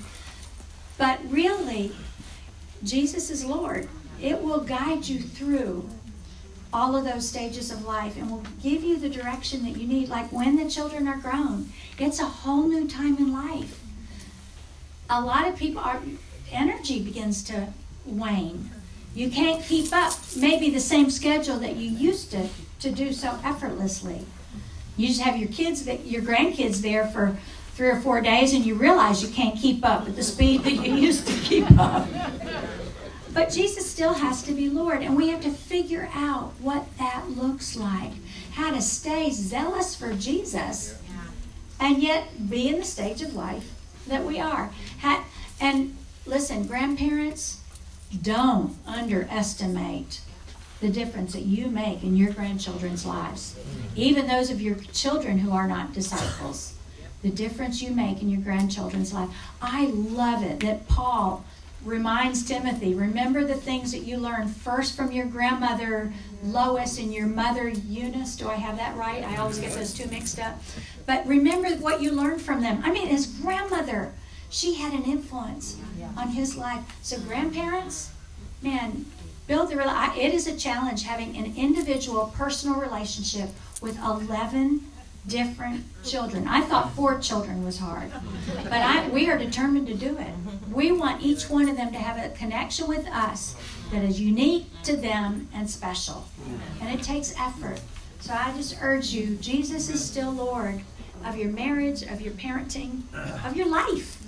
[0.99, 1.93] But really,
[2.83, 3.89] Jesus is Lord.
[4.21, 5.89] It will guide you through
[6.73, 10.09] all of those stages of life and will give you the direction that you need.
[10.09, 13.81] Like when the children are grown, it's a whole new time in life.
[15.09, 16.01] A lot of people, our
[16.53, 17.69] energy begins to
[18.07, 18.71] wane.
[19.15, 22.49] You can't keep up maybe the same schedule that you used to
[22.81, 24.25] to do so effortlessly.
[24.97, 27.37] You just have your kids, your grandkids there for
[27.75, 30.73] three or four days, and you realize you can't keep up at the speed that
[30.73, 32.09] you used to keep up.
[33.33, 37.31] But Jesus still has to be Lord, and we have to figure out what that
[37.31, 38.13] looks like.
[38.53, 40.99] How to stay zealous for Jesus
[41.79, 43.73] and yet be in the stage of life
[44.07, 44.71] that we are.
[45.61, 45.97] And
[46.27, 47.60] listen, grandparents,
[48.19, 50.21] don't underestimate
[50.81, 53.57] the difference that you make in your grandchildren's lives.
[53.95, 56.75] Even those of your children who are not disciples,
[57.23, 59.29] the difference you make in your grandchildren's life.
[59.61, 61.45] I love it that Paul
[61.85, 67.27] reminds Timothy remember the things that you learned first from your grandmother Lois and your
[67.27, 68.37] mother Eunice.
[68.37, 69.25] Do I have that right?
[69.25, 70.59] I always get those two mixed up.
[71.07, 72.83] But remember what you learned from them.
[72.85, 74.13] I mean, his grandmother,
[74.51, 75.77] she had an influence
[76.17, 76.83] on his life.
[77.03, 78.11] So, grandparents,
[78.63, 79.07] man,
[79.47, 79.79] build the
[80.17, 84.85] It is a challenge having an individual, personal relationship with 11
[85.27, 86.49] different children.
[86.49, 88.11] I thought four children was hard,
[88.65, 90.31] but I, we are determined to do it.
[90.73, 93.55] We want each one of them to have a connection with us
[93.93, 96.27] that is unique to them and special.
[96.81, 97.81] And it takes effort.
[98.21, 100.83] So I just urge you Jesus is still Lord
[101.25, 103.03] of your marriage, of your parenting,
[103.45, 104.20] of your life.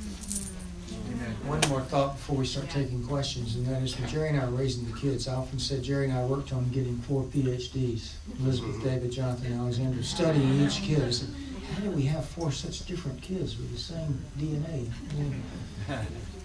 [1.46, 4.44] One more thought before we start taking questions, and that is when Geri and I
[4.48, 8.12] were raising the kids, I often said Geri and I worked on getting four PhDs.
[8.40, 8.88] Elizabeth, mm-hmm.
[8.88, 11.02] David, Jonathan, Alexandra, studying each kid.
[11.02, 11.28] I said,
[11.74, 14.88] how do we have four such different kids with the same DNA?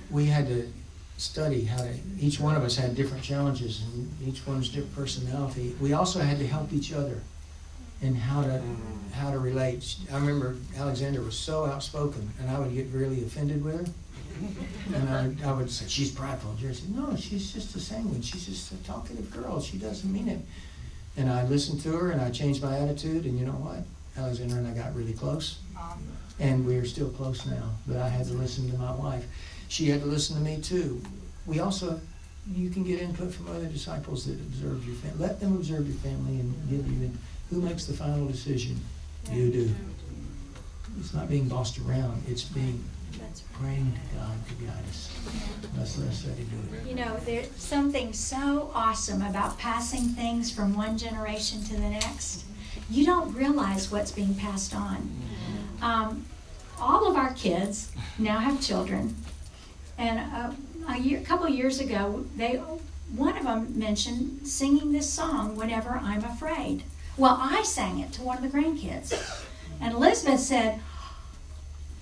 [0.10, 0.72] we had to
[1.18, 5.76] study how to, each one of us had different challenges and each one's different personality.
[5.80, 7.22] We also had to help each other
[8.02, 8.62] in how to
[9.14, 9.96] how to relate.
[10.12, 13.94] I remember Alexandra was so outspoken, and I would get really offended with her.
[14.94, 16.54] And I would, I would say, she's prideful.
[16.60, 18.22] Geri said, no, she's just a sanguine.
[18.22, 19.60] She's just a talkative girl.
[19.62, 20.40] She doesn't mean it.
[21.18, 23.80] And I listened to her, and I changed my attitude, and you know what?
[24.18, 25.60] Alexandra and I got really close.
[26.40, 29.26] And we're still close now, but I had to listen to my wife.
[29.70, 31.02] She had to listen to me too.
[31.46, 32.00] We also,
[32.52, 35.18] you can get input from other disciples that observe your family.
[35.20, 37.08] Let them observe your family and give you.
[37.08, 37.18] And
[37.50, 38.80] who makes the final decision?
[39.32, 39.76] You do.
[41.00, 42.24] It's not being bossed around.
[42.28, 42.84] It's being
[43.54, 45.12] praying to God to guide us.
[45.76, 46.88] That's the best way to do it.
[46.88, 52.46] You know, there's something so awesome about passing things from one generation to the next.
[52.90, 55.12] You don't realize what's being passed on.
[55.82, 56.26] Um,
[56.80, 59.16] all of our kids now have children,
[59.98, 60.52] and uh,
[60.90, 62.62] a year, couple years ago, they
[63.16, 66.84] one of them mentioned singing this song whenever I'm afraid.
[67.16, 69.14] Well, I sang it to one of the grandkids,
[69.82, 70.80] and Elizabeth said,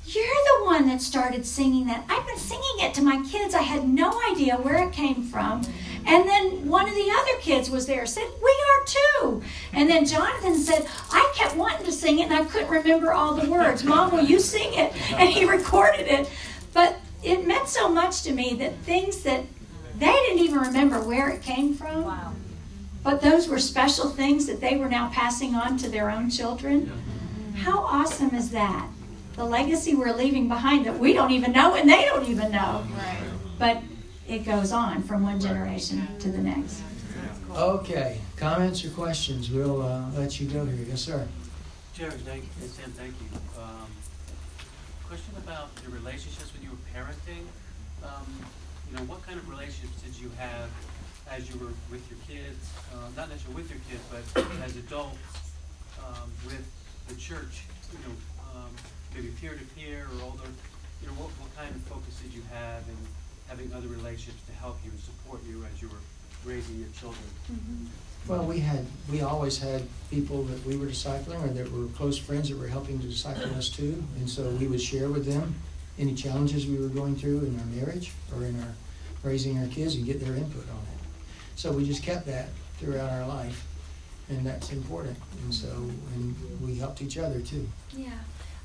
[0.08, 2.06] you're the one that started singing that.
[2.10, 3.56] I've been singing it to my kids.
[3.56, 5.64] I had no idea where it came from.
[6.06, 9.42] And then one of the other kids was there, said, We are too.
[9.74, 13.34] And then Jonathan said, I kept wanting to sing it and I couldn't remember all
[13.34, 13.84] the words.
[13.84, 14.94] Mom, will you sing it?
[15.16, 16.30] And he recorded it.
[16.74, 19.46] But it meant so much to me that things that
[19.98, 22.04] they didn't even remember where it came from.
[22.04, 22.34] Wow.
[23.04, 26.92] But those were special things that they were now passing on to their own children.
[27.56, 28.90] How awesome is that?
[29.36, 32.86] The legacy we're leaving behind that we don't even know and they don't even know.
[32.96, 33.24] Right.
[33.60, 33.84] But
[34.28, 36.82] it goes on from one generation to the next.
[37.56, 39.50] Okay, comments or questions?
[39.52, 40.86] We'll uh, let you go here.
[40.88, 41.28] Yes, sir.
[41.94, 42.68] Geri, thank you.
[42.68, 43.62] Sam, thank you.
[43.62, 43.88] Um,
[45.08, 47.46] question about your relationships when you were parenting.
[48.04, 48.28] Um,
[48.90, 50.70] you know, what kind of relationships did you have
[51.32, 52.72] as you were with your kids?
[52.94, 55.18] Uh, not necessarily with your kids, but as adults
[56.00, 56.66] um, with
[57.08, 57.64] the church.
[57.94, 58.16] You know,
[58.56, 58.72] um,
[59.16, 60.50] maybe peer-to-peer or older,
[61.02, 62.98] you know, what, what kind of focus did you have in
[63.48, 66.04] having other relationships to help you and support you as you were
[66.44, 67.24] raising your children?
[67.52, 67.86] Mm-hmm.
[68.28, 72.18] Well, we had, we always had people that we were discipling or that were close
[72.18, 74.04] friends that were helping to disciple us too.
[74.18, 75.56] And so we would share with them
[75.98, 78.74] any challenges we were going through in our marriage or in our
[79.24, 81.00] raising our kids and get their input on it.
[81.56, 82.50] So we just kept that
[82.80, 83.66] throughout our life.
[84.30, 85.18] And that's important.
[85.44, 85.68] And so,
[86.16, 87.68] and we helped each other too.
[87.96, 88.10] Yeah.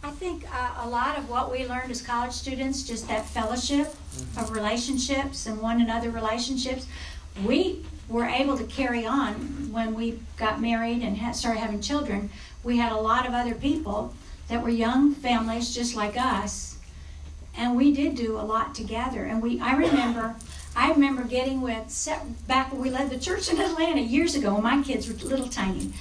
[0.03, 3.95] I think uh, a lot of what we learned as college students, just that fellowship
[4.39, 6.87] of relationships and one another relationships,
[7.45, 9.35] we were able to carry on
[9.71, 12.31] when we got married and had, started having children.
[12.65, 14.15] We had a lot of other people
[14.49, 16.79] that were young families just like us,
[17.55, 19.25] and we did do a lot together.
[19.25, 20.35] And we, I remember,
[20.75, 22.09] I remember getting with
[22.49, 25.49] back when we led the church in Atlanta years ago when my kids were little
[25.49, 25.93] tiny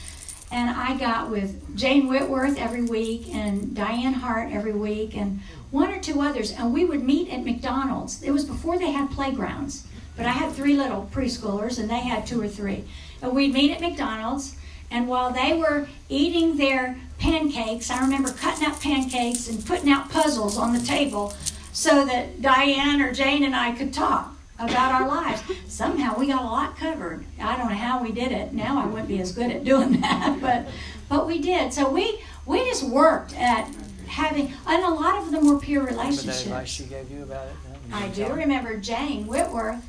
[0.52, 5.39] and I got with Jane Whitworth every week and Diane Hart every week and
[5.72, 8.24] one or two others, and we would meet at McDonald's.
[8.24, 9.86] It was before they had playgrounds,
[10.18, 12.86] but I had three little preschoolers and they had two or three.
[13.22, 14.56] And we'd meet at McDonald's,
[14.89, 20.10] and while they were eating their pancakes, I remember cutting up pancakes and putting out
[20.10, 21.34] puzzles on the table
[21.72, 25.41] so that Diane or Jane and I could talk about our lives.
[25.68, 27.26] Somehow we got a lot covered.
[27.41, 28.53] I don't know how we did it.
[28.53, 30.68] Now I wouldn't be as good at doing that, but
[31.07, 31.74] but we did.
[31.74, 33.70] So we we just worked at
[34.07, 36.43] having, and a lot of them were peer relationships.
[36.43, 37.53] Remember advice she gave you about it?
[37.93, 39.84] I do remember Jane Whitworth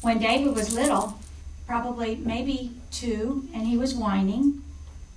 [0.00, 1.18] when David was little,
[1.66, 4.62] probably maybe two, and he was whining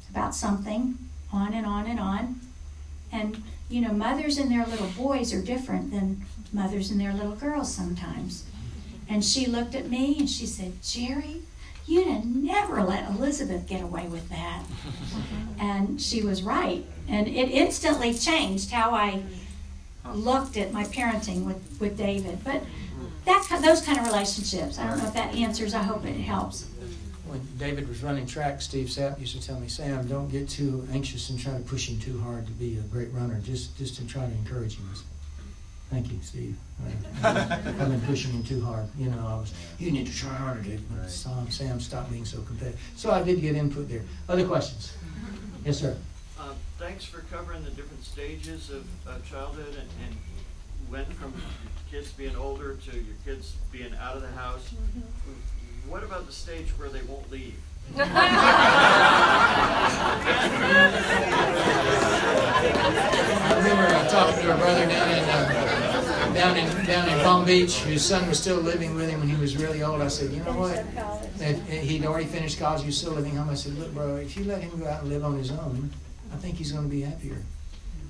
[0.09, 0.97] about something,
[1.31, 2.39] on and on and on,
[3.11, 7.35] and you know, mothers and their little boys are different than mothers and their little
[7.35, 8.45] girls sometimes.
[9.09, 11.41] And she looked at me and she said, Geri,
[11.85, 14.63] you'd have never let Elizabeth get away with that.
[15.59, 16.85] and she was right.
[17.07, 19.23] And it instantly changed how I
[20.13, 22.43] looked at my parenting with, with David.
[22.43, 22.63] But
[23.25, 26.65] that those kind of relationships, I don't know if that answers, I hope it helps.
[27.25, 30.87] When David was running track, Steve Sapp used to tell me, Sam, don't get too
[30.93, 33.39] anxious and try to push him too hard to be a great runner.
[33.43, 34.89] Just, just to try to encourage him.
[35.89, 36.57] Thank you, Steve.
[37.23, 38.87] I've been pushing him too hard.
[38.97, 40.81] You know, I was, you need to try harder, dude.
[40.91, 41.09] Right.
[41.09, 42.79] Sam, Sam, stop being so competitive.
[42.95, 44.03] So I did get input there.
[44.29, 44.93] Other questions?
[45.65, 45.97] Yes, sir.
[46.39, 50.17] Uh, thanks for covering the different stages of uh, childhood and, and,
[50.89, 51.33] went from
[51.91, 54.69] kids being older to your kids being out of the house.
[54.69, 55.91] Mm-hmm.
[55.91, 57.55] What about the stage where they won't leave?
[57.97, 58.03] I
[63.57, 67.77] remember uh, talking to a brother down in, uh, down in down in Palm Beach.
[67.83, 70.01] His son was still living with him when he was really old.
[70.01, 70.83] I said, you know what?
[71.39, 72.81] If he'd already finished college.
[72.81, 73.49] He was still living home.
[73.49, 75.89] I said, look, bro, if you let him go out and live on his own,
[76.33, 77.41] I think he's going to be happier.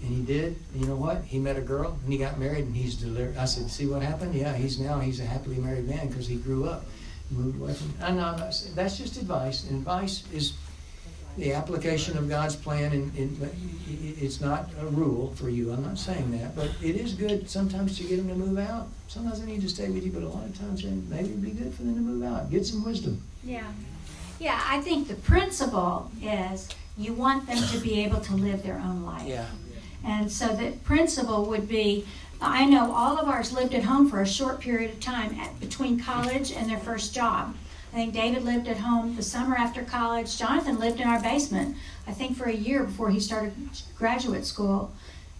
[0.01, 0.55] And he did.
[0.73, 1.23] And you know what?
[1.23, 3.37] He met a girl and he got married and he's delivered.
[3.37, 4.33] I said, see what happened?
[4.33, 6.85] Yeah, he's now he's a happily married man because he grew up,
[7.29, 7.93] moved away from.
[8.01, 9.69] I know that's just advice.
[9.69, 10.53] And advice is
[11.37, 13.51] the application of God's plan, and, and,
[14.19, 15.71] it's not a rule for you.
[15.71, 18.87] I'm not saying that, but it is good sometimes to get them to move out.
[19.07, 21.51] Sometimes they need to stay with you, but a lot of times maybe it'd be
[21.51, 23.21] good for them to move out, get some wisdom.
[23.43, 23.67] Yeah,
[24.39, 24.61] yeah.
[24.65, 26.67] I think the principle is
[26.97, 29.27] you want them to be able to live their own life.
[29.27, 29.45] Yeah.
[30.03, 32.05] And so the principle would be
[32.41, 35.59] I know all of ours lived at home for a short period of time at,
[35.59, 37.55] between college and their first job.
[37.91, 40.37] I think David lived at home the summer after college.
[40.37, 43.53] Jonathan lived in our basement, I think, for a year before he started
[43.97, 44.91] graduate school.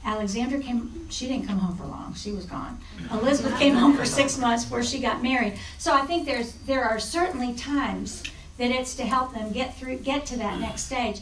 [0.06, 2.14] Alexandra came, she didn't come home for long.
[2.14, 2.80] She was gone.
[3.12, 5.60] Elizabeth came home for six months before she got married.
[5.78, 8.24] So I think there's there are certainly times
[8.58, 11.20] that it's to help them get through get to that next stage.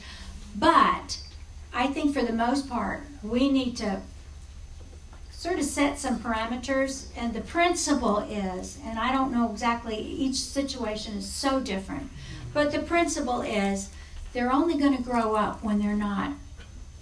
[0.55, 1.19] But
[1.73, 4.01] I think for the most part, we need to
[5.45, 7.05] sort of set some parameters.
[7.15, 12.09] And the principle is, and I don't know exactly, each situation is so different,
[12.51, 13.89] but the principle is
[14.33, 16.31] they're only going to grow up when they're not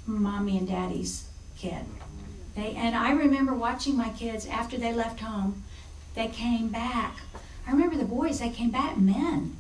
[0.06, 1.86] mommy and daddy's kid.
[2.54, 5.64] They, and I remember watching my kids after they left home,
[6.14, 7.16] they came back.
[7.66, 9.56] I remember the boys, they came back men.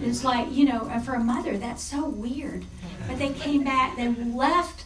[0.00, 2.64] It's like, you know, for a mother, that's so weird.
[3.08, 4.84] But they came back, they left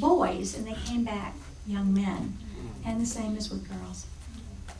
[0.00, 1.34] boys and they came back
[1.66, 2.38] young men.
[2.86, 4.06] And the same is with girls.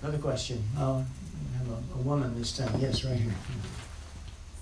[0.01, 0.63] Another question.
[0.79, 1.05] Oh,
[1.59, 2.73] have a, a woman this time.
[2.79, 3.33] Yes, right here.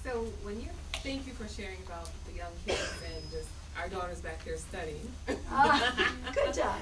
[0.03, 4.21] So when you thank you for sharing about the young kids and just our daughter's
[4.21, 5.07] back there studying.
[5.53, 5.91] Uh,
[6.35, 6.77] good job.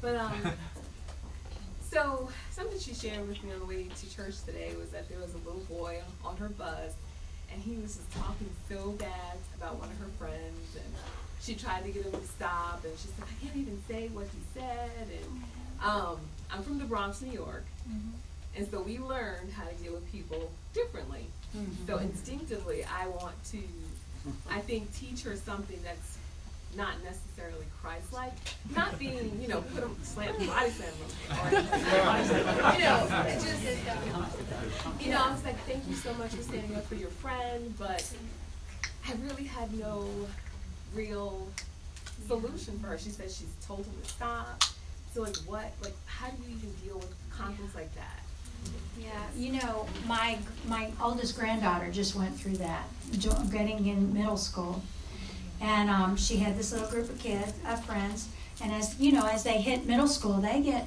[0.00, 0.52] but um,
[1.90, 5.18] so something she shared with me on the way to church today was that there
[5.18, 6.92] was a little boy on her bus,
[7.52, 10.94] and he was just talking so bad about one of her friends, and
[11.40, 14.26] she tried to get him to stop, and she said, "I can't even say what
[14.26, 15.42] he said." And
[15.84, 16.18] um,
[16.50, 18.10] I'm from the Bronx, New York, mm-hmm.
[18.56, 21.26] and so we learned how to deal with people differently.
[21.56, 21.86] Mm-hmm.
[21.86, 23.58] So instinctively, I want to,
[24.50, 26.18] I think, teach her something that's
[26.76, 28.34] not necessarily Christ-like,
[28.74, 31.64] not being, you know, put them slam body slam them,
[32.74, 33.62] you know, it just,
[35.00, 37.72] you know, I was like, thank you so much for standing up for your friend,
[37.78, 38.04] but
[39.08, 40.06] I really had no
[40.94, 41.48] real
[42.26, 42.98] solution for her.
[42.98, 44.62] She said she's told him to stop.
[45.16, 48.20] So like, what, like, how do you even deal with conflicts like that?
[49.00, 50.36] Yeah, you know, my
[50.68, 52.84] my oldest granddaughter just went through that,
[53.50, 54.82] getting in middle school,
[55.58, 58.28] and um, she had this little group of kids, of friends,
[58.62, 60.86] and as you know, as they hit middle school, they get.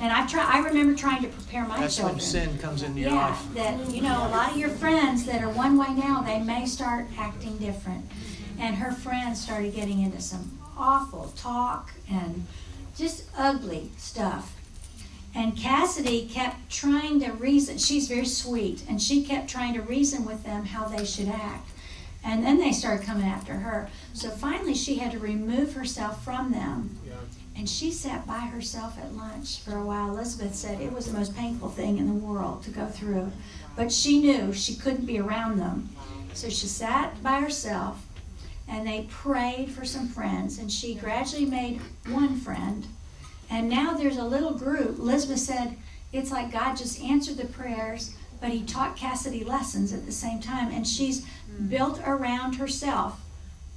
[0.00, 0.48] And I try.
[0.48, 2.18] I remember trying to prepare my That's children.
[2.18, 3.54] That's when sin comes into your yeah, life.
[3.54, 6.64] that you know, a lot of your friends that are one way now, they may
[6.64, 8.08] start acting different.
[8.60, 12.46] And her friends started getting into some awful talk and
[12.96, 14.56] just ugly stuff.
[15.34, 17.78] And Cassidy kept trying to reason.
[17.78, 21.70] She's very sweet, and she kept trying to reason with them how they should act.
[22.24, 23.88] And then they started coming after her.
[24.12, 26.98] So finally, she had to remove herself from them.
[27.06, 27.14] Yeah.
[27.56, 30.10] And she sat by herself at lunch for a while.
[30.10, 33.32] Elizabeth said it was the most painful thing in the world to go through.
[33.74, 35.88] But she knew she couldn't be around them.
[36.34, 38.06] So she sat by herself
[38.68, 40.58] and they prayed for some friends.
[40.58, 42.86] And she gradually made one friend.
[43.50, 44.98] And now there's a little group.
[44.98, 45.76] Elizabeth said
[46.12, 50.40] it's like God just answered the prayers but he taught Cassidy lessons at the same
[50.40, 50.72] time.
[50.72, 51.24] And she's
[51.68, 53.20] built around herself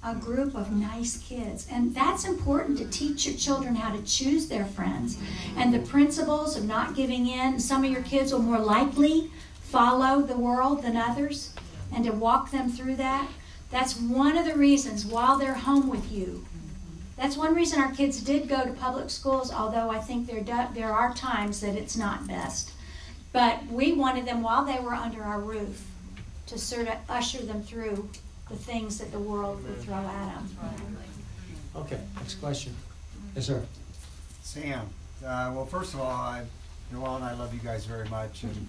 [0.03, 1.67] a group of nice kids.
[1.71, 5.19] And that's important to teach your children how to choose their friends
[5.55, 7.59] and the principles of not giving in.
[7.59, 9.29] Some of your kids will more likely
[9.61, 11.53] follow the world than others
[11.93, 13.29] and to walk them through that.
[13.71, 16.45] That's one of the reasons while they're home with you.
[17.17, 20.73] That's one reason our kids did go to public schools, although I think there, do,
[20.73, 22.71] there are times that it's not best.
[23.31, 25.85] But we wanted them while they were under our roof
[26.47, 28.09] to sort of usher them through
[28.49, 30.97] the things that the world would throw at them.
[31.75, 32.75] Okay, next question.
[33.35, 33.63] Yes, sir.
[34.41, 34.87] Sam.
[35.25, 36.43] Uh, well, first of all, I,
[36.91, 38.43] Noel and I love you guys very much.
[38.43, 38.67] And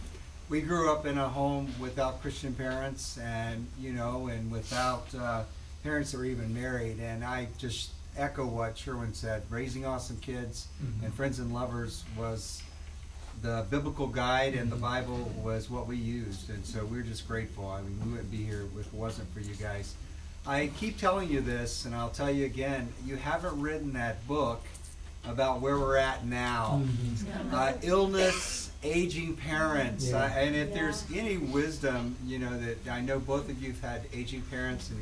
[0.49, 5.43] we grew up in a home without Christian parents and, you know, and without uh,
[5.83, 6.99] parents that were even married.
[7.01, 9.43] And I just echo what Sherwin said.
[9.51, 11.05] Raising awesome kids Mhm.
[11.07, 12.63] and friends and lovers was
[13.43, 17.69] the biblical guide, and the Bible was what we used, and so we're just grateful.
[17.69, 19.95] I mean, we wouldn't be here if it wasn't for you guys.
[20.47, 22.95] I keep telling you this, and I'll tell you again.
[23.05, 24.63] You haven't written that book
[25.29, 26.83] about where we're at now.
[26.85, 27.53] Mhm.
[27.53, 30.19] Uh, illness, aging parents, Yeah.
[30.25, 34.03] uh, and if there's any wisdom, you know that I know both of you've had
[34.13, 34.99] aging parents and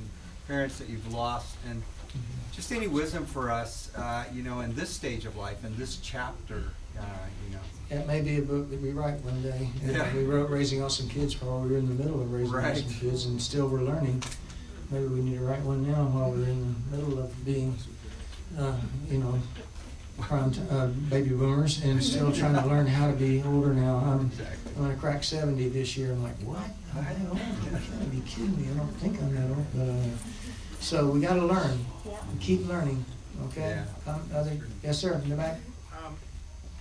[0.48, 1.82] parents that you've lost, and
[2.52, 5.96] just any wisdom for us, uh, you know, in this stage of life, in this
[5.96, 6.62] chapter,
[6.98, 7.02] uh,
[7.46, 7.60] you know.
[7.90, 9.68] That may be a book that we write one day.
[9.84, 10.14] You Yeah.
[10.14, 12.72] We wrote Raising Awesome Kids while we were in the middle of raising Right.
[12.76, 14.22] awesome kids, and still we're learning.
[14.90, 17.76] Maybe we need to write one now while we're in the middle of being,
[18.58, 18.72] uh,
[19.10, 19.38] you know,
[20.20, 23.96] prime uh, baby boomers, and still trying to learn how to be older now.
[23.96, 24.30] I'm,
[24.76, 26.12] I'm gonna crack seventy this year.
[26.12, 26.58] I'm like, what?
[26.96, 27.38] I'm that old?
[27.38, 28.68] You gotta be kidding me!
[28.72, 29.66] I don't think I'm that old.
[29.74, 30.16] But uh,
[30.80, 31.78] so we got to learn.
[32.30, 33.04] and Keep learning.
[33.46, 33.82] Okay.
[34.06, 34.12] Yeah.
[34.12, 35.14] Um, other, yes, sir.
[35.24, 35.58] In the back.
[36.04, 36.14] Um,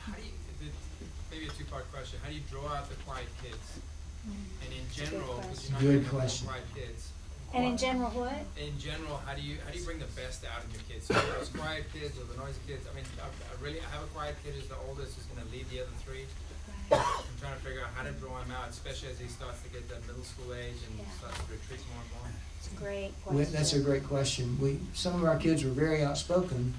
[0.01, 0.29] how do you,
[0.59, 3.79] the- maybe a two-part question, how do you draw out the quiet kids?
[4.63, 6.47] And in general, because you're not Good gonna question.
[6.47, 7.09] quiet kids.
[7.53, 8.33] And in general, what?
[8.57, 11.05] In general, how do you, how do you bring the best out in your kids?
[11.05, 14.01] So those quiet kids or the noisy kids, I mean, I, I really, I have
[14.01, 16.25] a quiet kid who's the oldest, who's gonna lead the other three.
[16.91, 19.69] I'm trying to figure out how to draw him out, especially as he starts to
[19.69, 21.05] get that middle school age and Yeah.
[21.17, 22.31] starts to retreat more and more.
[22.57, 23.53] It's a great question.
[23.53, 24.57] That's a great question.
[24.59, 26.73] We, some of our kids were very outspoken.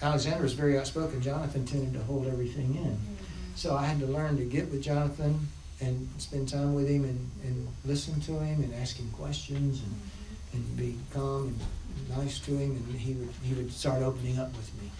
[0.00, 1.22] Alexandra was very outspoken.
[1.22, 2.94] Jonathan tended to hold everything in.
[2.94, 3.14] Mm-hmm.
[3.56, 5.48] So I had to learn to get with Jonathan
[5.84, 10.00] and spend time with him and, and listen to him and ask him questions and,
[10.54, 14.50] and be calm and nice to him and he would, he would start opening up
[14.56, 14.90] with me.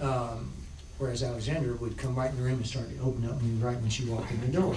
[0.00, 0.52] Um,
[0.98, 3.78] whereas Alexandra would come right in the room and start to open up and right
[3.80, 4.76] when she walked in the door.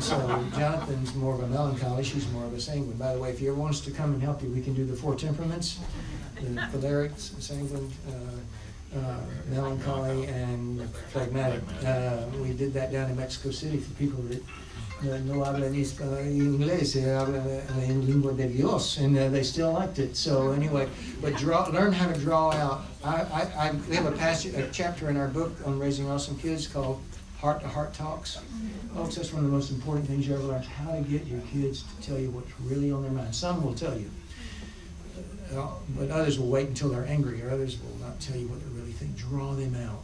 [0.00, 0.16] So
[0.54, 2.96] Jonathan's more of a melancholy, she's more of a sanguine.
[2.96, 4.74] By the way, if you ever want us to come and help you, we can
[4.74, 5.80] do the four temperaments,
[6.40, 8.12] the choleric, sanguine, uh,
[8.96, 11.62] uh, melancholy, and phlegmatic.
[11.84, 14.42] Uh, we did that down in Mexico City for people that
[15.02, 19.98] uh, no hablan uh, inglés, hablan en lengua de Dios, and uh, they still liked
[19.98, 20.16] it.
[20.16, 20.88] So anyway,
[21.20, 22.82] but draw, learn how to draw out.
[23.04, 26.38] I, I, I, we have a passage, a chapter in our book on raising awesome
[26.38, 27.00] kids called
[27.38, 28.38] Heart to Heart Talks.
[28.94, 31.40] Folks, that's one of the most important things you ever learn, how to get your
[31.52, 33.34] kids to tell you what's really on their mind.
[33.34, 34.08] Some will tell you,
[35.56, 35.66] uh,
[35.96, 38.71] but others will wait until they're angry, or others will not tell you what they
[39.02, 39.14] really.
[39.16, 40.02] Draw them out,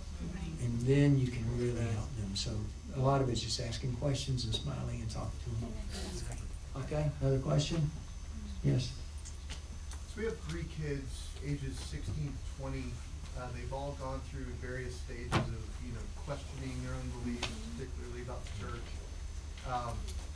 [0.62, 2.34] and then you can really help them.
[2.34, 2.50] So
[2.96, 5.72] a lot of it's just asking questions and smiling and talking to them.
[6.84, 7.90] Okay, another question?
[8.64, 8.90] Yes.
[10.14, 12.84] So we have three kids, ages 16 to 20.
[13.38, 17.46] Uh, they've all gone through various stages of, you know, questioning their own beliefs,
[17.76, 18.88] particularly about the church.
[19.70, 19.94] Um,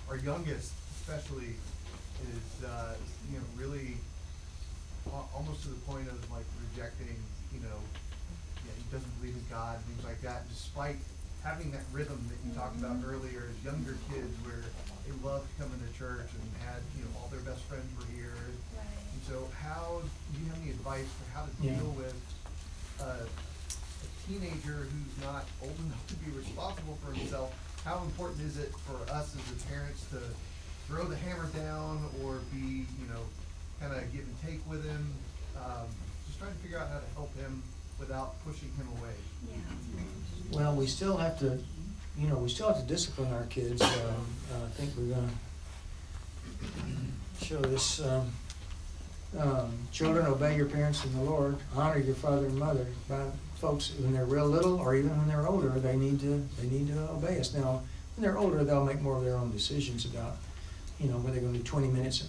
[0.08, 1.54] our youngest, especially,
[2.30, 2.94] is, uh,
[3.30, 3.96] you know, really
[5.10, 7.16] al- almost to the point of like rejecting,
[7.52, 7.78] you know,
[8.66, 10.96] yeah, he doesn't believe in God, things like that, despite
[11.42, 14.62] having that rhythm that you talked about earlier as younger kids where
[15.02, 18.36] they loved coming to church and had, you know, all their best friends were here.
[18.76, 18.86] Right.
[19.16, 21.74] And so how, do you have any advice for how to Yeah.
[21.80, 22.14] deal with
[23.00, 27.50] uh, a teenager who's not old enough to be responsible for himself?
[27.82, 30.20] How important is it for us as the parents to
[30.86, 33.24] throw the hammer down or be, you know,
[33.80, 35.10] kind of give and take with him?
[35.58, 35.90] Um,
[36.28, 37.62] just trying to figure out how to help him
[38.02, 39.14] without pushing him away.
[40.50, 41.58] Well, we still have to,
[42.18, 43.80] you know, we still have to discipline our kids.
[43.80, 45.30] Um, uh, I think we're gonna
[47.40, 48.00] show this.
[48.00, 48.30] Um,
[49.38, 51.56] um, children, obey your parents in the Lord.
[51.74, 52.86] Honor your father and mother.
[53.08, 53.24] By
[53.54, 56.88] folks, when they're real little, or even when they're older, they need to they need
[56.88, 57.54] to obey us.
[57.54, 57.82] Now,
[58.16, 60.36] when they're older, they'll make more of their own decisions about,
[61.00, 62.28] you know, whether they're going to do 20 minutes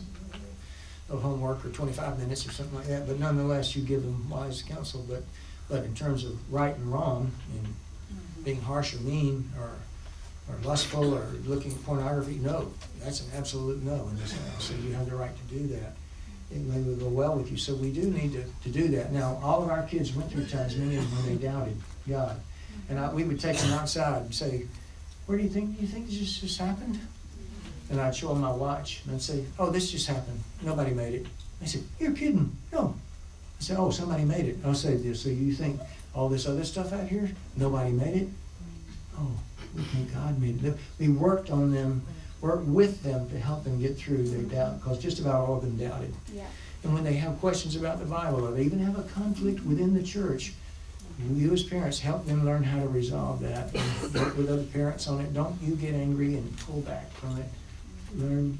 [1.10, 3.06] of homework or 25 minutes or something like that.
[3.06, 5.06] But nonetheless, you give them wise counsel.
[5.08, 5.24] But
[5.69, 8.44] but in terms of right and wrong and mm-hmm.
[8.44, 9.72] being harsh or mean or
[10.49, 12.72] or lustful or looking at pornography, no,
[13.02, 14.65] that's an absolute no in this house.
[14.65, 15.94] So you have the right to do that.
[16.52, 17.57] It may go well with you.
[17.57, 19.11] So we do need to, to do that.
[19.11, 21.77] Now, all of our kids went through times, many of them, when they doubted
[22.07, 22.40] God.
[22.90, 24.65] And I, we would take them outside and say,
[25.26, 26.99] where do you think, do you think this just happened?
[27.90, 30.40] And I'd show them my watch and I'd say, oh, this just happened.
[30.61, 31.26] Nobody made it.
[31.61, 32.56] They said, you're kidding.
[32.72, 32.95] No.
[33.64, 34.57] Said, oh, somebody made it.
[34.65, 35.22] I'll say this.
[35.22, 35.80] So you think
[36.14, 38.27] all this other stuff out here, nobody made it?
[39.18, 39.31] Oh,
[39.73, 40.76] we think God made it.
[40.99, 42.03] We worked on them,
[42.41, 44.53] worked with them to help them get through their mm-hmm.
[44.53, 46.14] doubt, because just about all of them doubted.
[46.34, 46.44] Yeah.
[46.84, 49.94] And when they have questions about the Bible, or they even have a conflict within
[49.94, 50.53] the church,
[51.31, 53.73] you as parents help them learn how to resolve that.
[53.73, 55.34] And work with other parents on it.
[55.34, 57.45] Don't you get angry and pull back from it.
[58.18, 58.57] Learn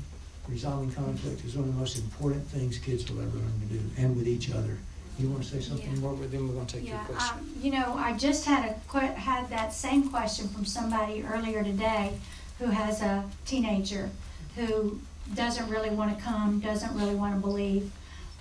[0.48, 3.82] resolving conflict is one of the most important things kids will ever learn to do,
[3.98, 4.78] and with each other.
[5.20, 7.38] You want to say something more, but then we're going to take your question.
[7.38, 11.64] um, you know, I just had a que- had that same question from somebody earlier
[11.64, 12.14] today
[12.60, 14.10] who has a teenager
[14.56, 15.00] who
[15.36, 17.92] doesn't really want to come, doesn't really want to believe.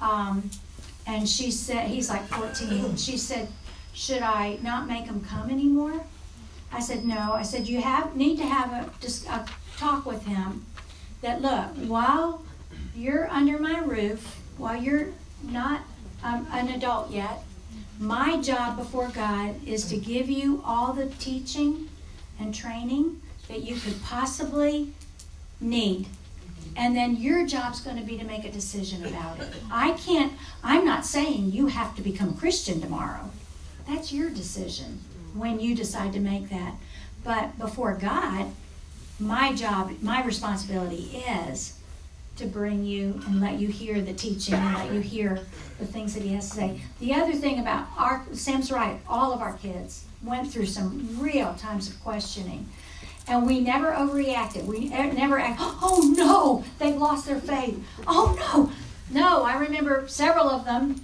[0.01, 0.51] Um,
[1.07, 2.97] and she said, he's like 14.
[2.97, 3.49] She said,
[3.93, 6.05] should I not make him come anymore?
[6.73, 7.33] I said, no.
[7.35, 9.45] I said, you have need to have a, just a
[9.77, 10.65] talk with him
[11.21, 12.43] that look, while
[12.97, 15.09] you're under my roof, while you're
[15.43, 15.83] not
[16.23, 17.43] um, an adult yet,
[17.99, 21.89] my job before God is to give you all the teaching
[22.41, 24.93] and training that you could possibly
[25.61, 26.07] need.
[26.77, 29.53] And then your job's going to be to make a decision about it.
[29.71, 30.33] I can't,
[30.65, 33.31] I'm not saying you have to become a Christian tomorrow.
[33.87, 35.01] That's your decision
[35.35, 36.75] when you decide to make that.
[37.25, 38.53] But before God,
[39.19, 41.79] my job, my responsibility is
[42.37, 45.41] to bring you and let you hear the teaching and let you hear
[45.79, 46.81] the things that he has to say.
[47.01, 51.55] The other thing about our Sam's right, all of our kids went through some real
[51.55, 52.69] times of questioning.
[53.29, 54.65] And we never overreacted.
[54.65, 57.85] We never act, oh no, they've lost their faith.
[58.07, 58.73] Oh no.
[59.11, 61.01] No, I remember several of them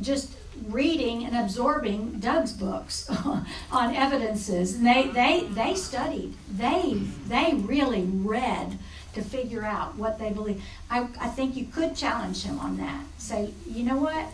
[0.00, 0.36] just
[0.68, 3.10] reading and absorbing Doug's books
[3.72, 4.74] on evidences.
[4.76, 6.34] And they, they, they studied.
[6.48, 8.78] They, they really read
[9.14, 10.62] to figure out what they believe.
[10.90, 13.04] I, I think you could challenge him on that.
[13.18, 14.26] Say, you know what?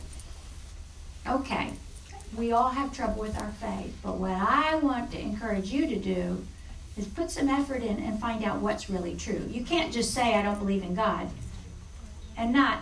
[1.27, 1.73] Okay,
[2.36, 5.97] we all have trouble with our faith, but what I want to encourage you to
[5.97, 6.44] do
[6.97, 9.44] is put some effort in and find out what's really true.
[9.51, 11.28] You can't just say, I don't believe in God,
[12.36, 12.81] and not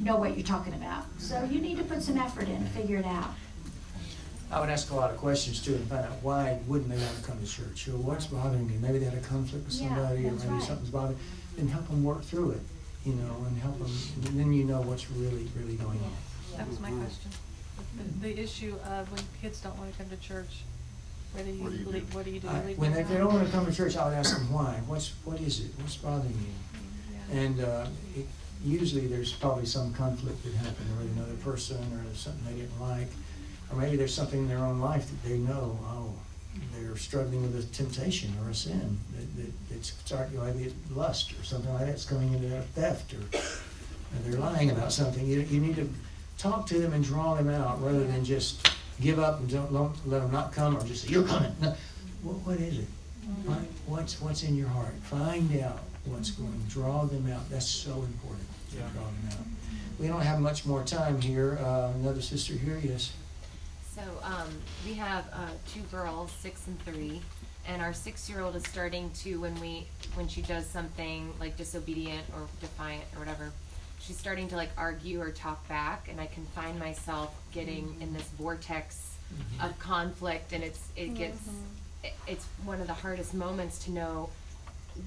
[0.00, 1.04] know what you're talking about.
[1.18, 3.30] So you need to put some effort in to figure it out.
[4.52, 7.16] I would ask a lot of questions too and find out why wouldn't they want
[7.16, 7.88] to come to church?
[7.88, 8.78] Or what's bothering you?
[8.80, 10.62] Maybe they had a conflict with Yeah, somebody, or maybe right.
[10.62, 11.16] something's bothering.
[11.16, 11.24] Them
[11.58, 12.60] and help them work through it,
[13.04, 13.90] you know, and help them.
[14.26, 16.12] And then you know what's really, really going on.
[16.56, 17.30] That was my question.
[17.96, 20.62] The, the issue of when kids don't want to come to church,
[21.32, 22.16] whether you, What do you do?
[22.16, 22.48] what do you do?
[22.48, 24.52] I, Leave when they, they don't want to come to church, I would ask them
[24.52, 24.80] why.
[24.86, 25.72] What's what is it?
[25.78, 27.16] What's bothering you?
[27.32, 27.40] Yeah.
[27.40, 28.26] And uh, it,
[28.62, 33.08] usually there's probably some conflict that happened with another person, or something they didn't like,
[33.72, 35.78] or maybe there's something in their own life that they know.
[35.84, 36.12] Oh,
[36.74, 41.32] they're struggling with a temptation or a sin that, that that's starting, maybe it's lust
[41.32, 45.26] or something like that's coming into a theft, or, or they're lying about something.
[45.26, 45.88] You, you need to
[46.36, 48.68] talk to them and draw them out rather than just
[49.00, 51.54] give up and don't, don't let them not come or just say you're coming.
[51.60, 51.74] No.
[52.22, 52.86] What, what is it?
[53.46, 54.92] Find, what's what's in your heart?
[55.04, 56.60] Find out what's going.
[56.68, 57.48] Draw them out.
[57.50, 58.46] That's so important.
[58.72, 58.82] To Yeah.
[58.92, 59.46] draw them out.
[59.98, 61.58] We don't have much more time here.
[61.62, 63.12] Uh, another sister here, yes.
[63.94, 64.48] So um,
[64.86, 67.20] we have uh, two girls, six and three,
[67.68, 72.46] and our six-year-old is starting to when we when she does something like disobedient or
[72.60, 73.52] defiant or whatever,
[74.00, 78.14] she's starting to like argue or talk back, and I can find myself getting in
[78.14, 79.16] this vortex
[79.62, 81.48] of conflict, and it's it gets
[82.02, 84.30] it, it's one of the hardest moments to know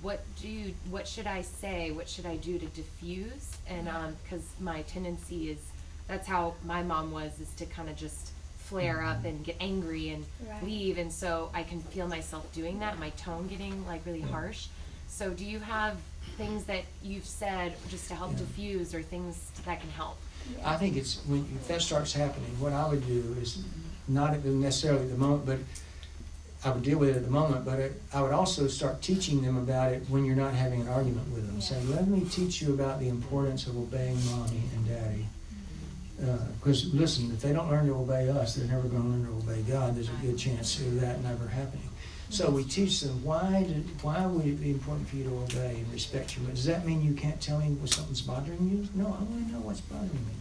[0.02, 4.16] what do you, what should I say, what should I do to diffuse, and um,
[4.24, 5.58] because my tendency is
[6.08, 8.32] that's how my mom was is to kind of just
[8.66, 10.64] flare up and get angry and Right.
[10.64, 14.68] leave and so i can feel myself doing that my tone getting like really harsh
[15.08, 15.98] so do you have
[16.38, 18.40] things that you've said just to help Yeah.
[18.40, 19.34] diffuse or things
[19.66, 20.18] that can help
[20.64, 23.64] I think it's when if that starts happening, what I would do is
[24.08, 25.58] not at the, necessarily at the moment, but
[26.64, 27.66] I would deal with it at the moment.
[27.66, 30.88] But it, I would also start teaching them about it when you're not having an
[30.88, 31.60] argument with them.
[31.62, 35.26] Say, let me teach you about the importance of obeying mommy and daddy.
[36.22, 39.26] Uh, because listen, if they don't learn to obey us, they're never going to learn
[39.26, 39.96] to obey God.
[39.96, 41.90] There's a good chance of that never happening.
[42.30, 45.76] So we teach them why did, why would it be important for you to obey
[45.76, 46.48] and respect your.
[46.50, 48.88] Does that mean you can't tell me when something's bothering you?
[48.96, 50.34] No, I want to know what's bothering me.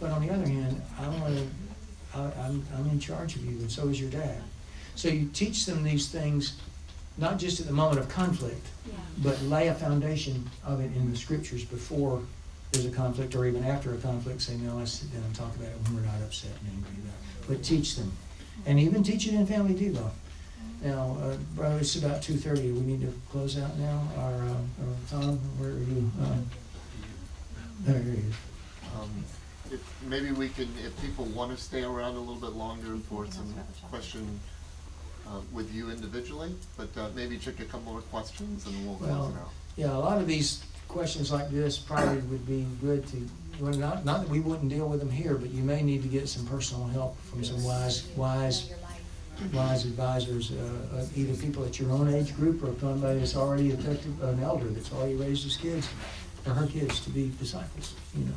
[0.00, 1.46] But on the other hand, I want to.
[2.14, 4.42] I'm I'm in charge of you, and so is your dad.
[4.96, 6.56] So you teach them these things,
[7.18, 8.66] not just at the moment of conflict,
[9.18, 12.20] but lay a foundation of it in the scriptures before
[12.72, 14.40] there's a conflict, or even after a conflict.
[14.42, 17.02] Say, no, let's sit down and talk about it when we're not upset and angry
[17.02, 17.48] about it.
[17.48, 18.12] But teach them,
[18.66, 20.10] and even teach it in family devo.
[20.82, 22.70] Now, uh, brother, it's about two thirty.
[22.72, 24.02] We need to close out now.
[24.16, 26.10] Our, uh, uh, Tom, where are you?
[26.22, 26.36] Uh,
[27.80, 28.34] there he is.
[28.98, 29.24] Um,
[29.70, 33.26] if, maybe we can, if people want to stay around a little bit longer for
[33.30, 33.54] some
[33.88, 34.40] question
[35.28, 39.10] uh, with you individually, but uh, maybe check a couple more questions and we'll close
[39.10, 39.50] Well, it out.
[39.76, 43.28] yeah, a lot of these questions like this probably would be good to,
[43.60, 46.08] well, not, not that we wouldn't deal with them here, but you may need to
[46.08, 48.70] get some personal help from some wise, wise,
[49.54, 54.20] wise advisors, uh, either people at your own age group or somebody that's already effective,
[54.22, 55.88] an elder that's already raised his kids
[56.46, 58.32] or her kids to be disciples, you know.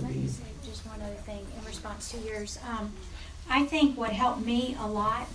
[0.00, 2.58] Let me say just one other thing in response to yours.
[2.66, 2.92] Um,
[3.50, 5.28] I think what helped me a lot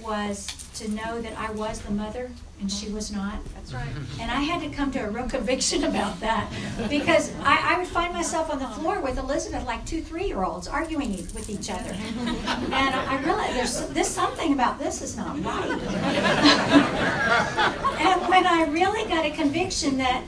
[0.00, 3.38] was to know that I was the mother and she was not.
[3.54, 3.88] That's right.
[3.88, 4.20] Mm-hmm.
[4.20, 6.50] And I had to come to a real conviction about that
[6.88, 10.42] because I, I would find myself on the floor with Elizabeth like two three year
[10.42, 11.90] olds arguing e- with each other.
[11.90, 15.70] And I realized there's this something about this is not right.
[18.00, 20.22] and when I really got a conviction that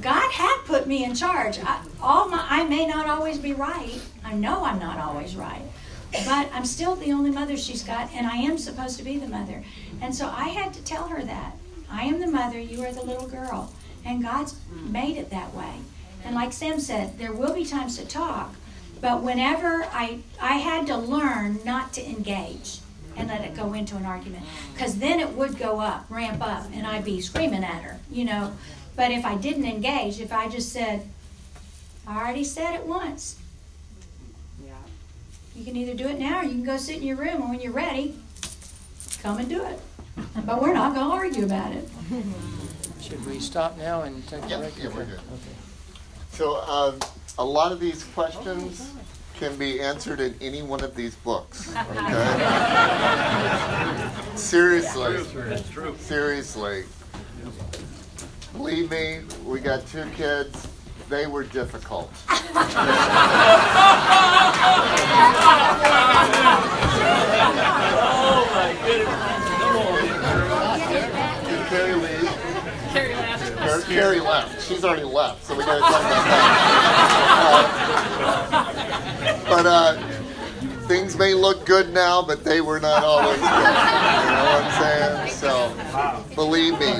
[0.00, 4.00] God had put me in charge, I, all my I may not always be right.
[4.24, 5.62] I know I'm not always right.
[6.24, 9.26] But I'm still the only mother she's got, and I am supposed to be the
[9.26, 9.64] mother.
[10.00, 11.56] And so I had to tell her that.
[11.90, 13.72] I am the mother, you are the little girl.
[14.04, 15.74] And God's made it that way.
[16.24, 18.54] And like Sam said, there will be times to talk,
[19.00, 22.78] but whenever I I had to learn not to engage
[23.16, 24.44] and let it go into an argument.
[24.72, 28.24] Because then it would go up, ramp up, and I'd be screaming at her, you
[28.24, 28.52] know.
[28.96, 31.08] But if I didn't engage, if I just said,
[32.06, 33.36] I already said it once.
[35.54, 37.48] You can either do it now or you can go sit in your room and
[37.50, 38.16] when you're ready,
[39.22, 39.78] come and do it.
[40.44, 41.88] But we're not going to argue about it.
[43.00, 44.76] Should we stop now and take a Yeah, break?
[44.78, 45.14] yeah, we're good.
[45.14, 45.54] Okay.
[46.32, 46.98] So um,
[47.38, 48.90] a lot of these questions
[49.38, 51.72] can be answered in any one of these books.
[51.74, 51.90] Okay?
[54.36, 55.22] Seriously.
[55.22, 55.96] That's true.
[55.98, 56.84] Seriously.
[58.52, 60.68] Believe me, we got two kids.
[61.08, 62.10] They were difficult.
[68.26, 68.72] Oh my
[71.48, 72.30] Did Carrie leave?
[72.92, 73.86] Carrie left.
[73.86, 74.68] Carrie left.
[74.68, 76.44] She's already left, so we gotta talk about that.
[78.52, 80.23] Uh, but uh,
[80.86, 83.44] things may look good now, but they were not always good.
[83.44, 85.30] You know what I'm saying?
[85.34, 86.94] So, believe me,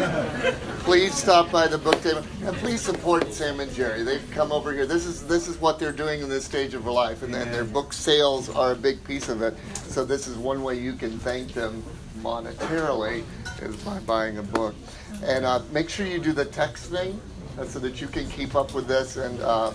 [0.81, 4.03] please stop by the book table and please support Sam and Geri.
[4.03, 4.87] They've come over here.
[4.87, 7.93] This is this is what they're doing in this stage of life, and, their book
[7.93, 9.55] sales are a big piece of it.
[9.75, 11.83] So this is one way you can thank them
[12.21, 13.23] monetarily
[13.63, 14.75] is by buying a book.
[15.23, 17.21] And uh, make sure you do the text thing
[17.59, 19.17] uh, so that you can keep up with this.
[19.17, 19.73] And uh,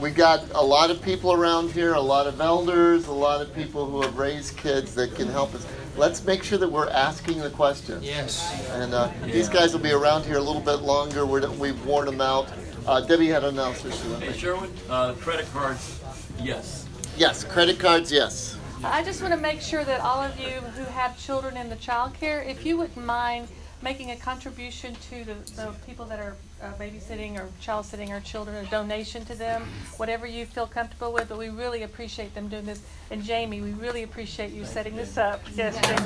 [0.00, 3.54] we got a lot of people around here, a lot of elders, a lot of
[3.54, 5.66] people who have raised kids that can help us.
[5.96, 8.02] Let's make sure that we're asking the questions.
[8.02, 8.68] Yes.
[8.70, 11.26] And uh, these guys will be around here a little bit longer.
[11.26, 12.48] We're, we've worn them out.
[12.86, 13.94] Uh, Debbie had an announcement.
[13.94, 14.38] she to Hey.
[14.38, 16.00] Sherwin, uh, credit cards,
[16.42, 16.86] yes.
[17.16, 18.56] Yes, credit cards, yes.
[18.82, 21.76] I just want to make sure that all of you who have children in the
[21.76, 23.48] child care, if you wouldn't mind
[23.82, 28.20] making a contribution to the, the people that are uh, babysitting or child sitting our
[28.20, 29.66] children, a donation to them,
[29.96, 32.82] whatever you feel comfortable with, but we really appreciate them doing this.
[33.10, 35.40] And Jamie, we really appreciate you setting this up.
[35.54, 35.96] Yes, Jamie.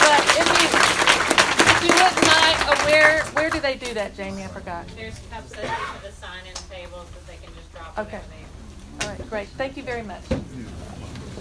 [0.00, 0.68] But if you,
[1.66, 4.44] if you wouldn't mind, uh, where, where do they do that, Jamie?
[4.44, 4.86] I forgot.
[4.96, 8.20] There's cups under the sign-in tables that they can just drop Okay.
[9.02, 9.48] All right, great.
[9.48, 10.22] Thank you very much.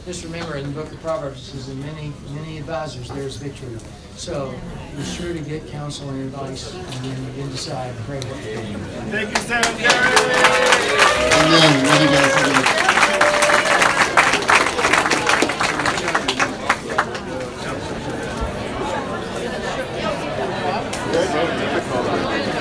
[0.08, 3.78] Just remember, in the book of Proverbs, it says, in many, many advisors, there's victory.
[4.16, 4.56] So
[4.96, 8.56] be sure to get counsel and advice, and then you can decide, pray what to
[8.56, 8.78] do.
[9.12, 9.92] Thank you, Sam and Geri.
[11.44, 11.84] Amen.
[11.84, 12.56] What you guys think?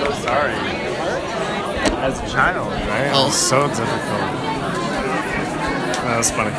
[0.00, 0.54] So sorry.
[2.02, 3.06] As a child, right?
[3.06, 4.56] It was so difficult.
[6.06, 6.52] That was funny.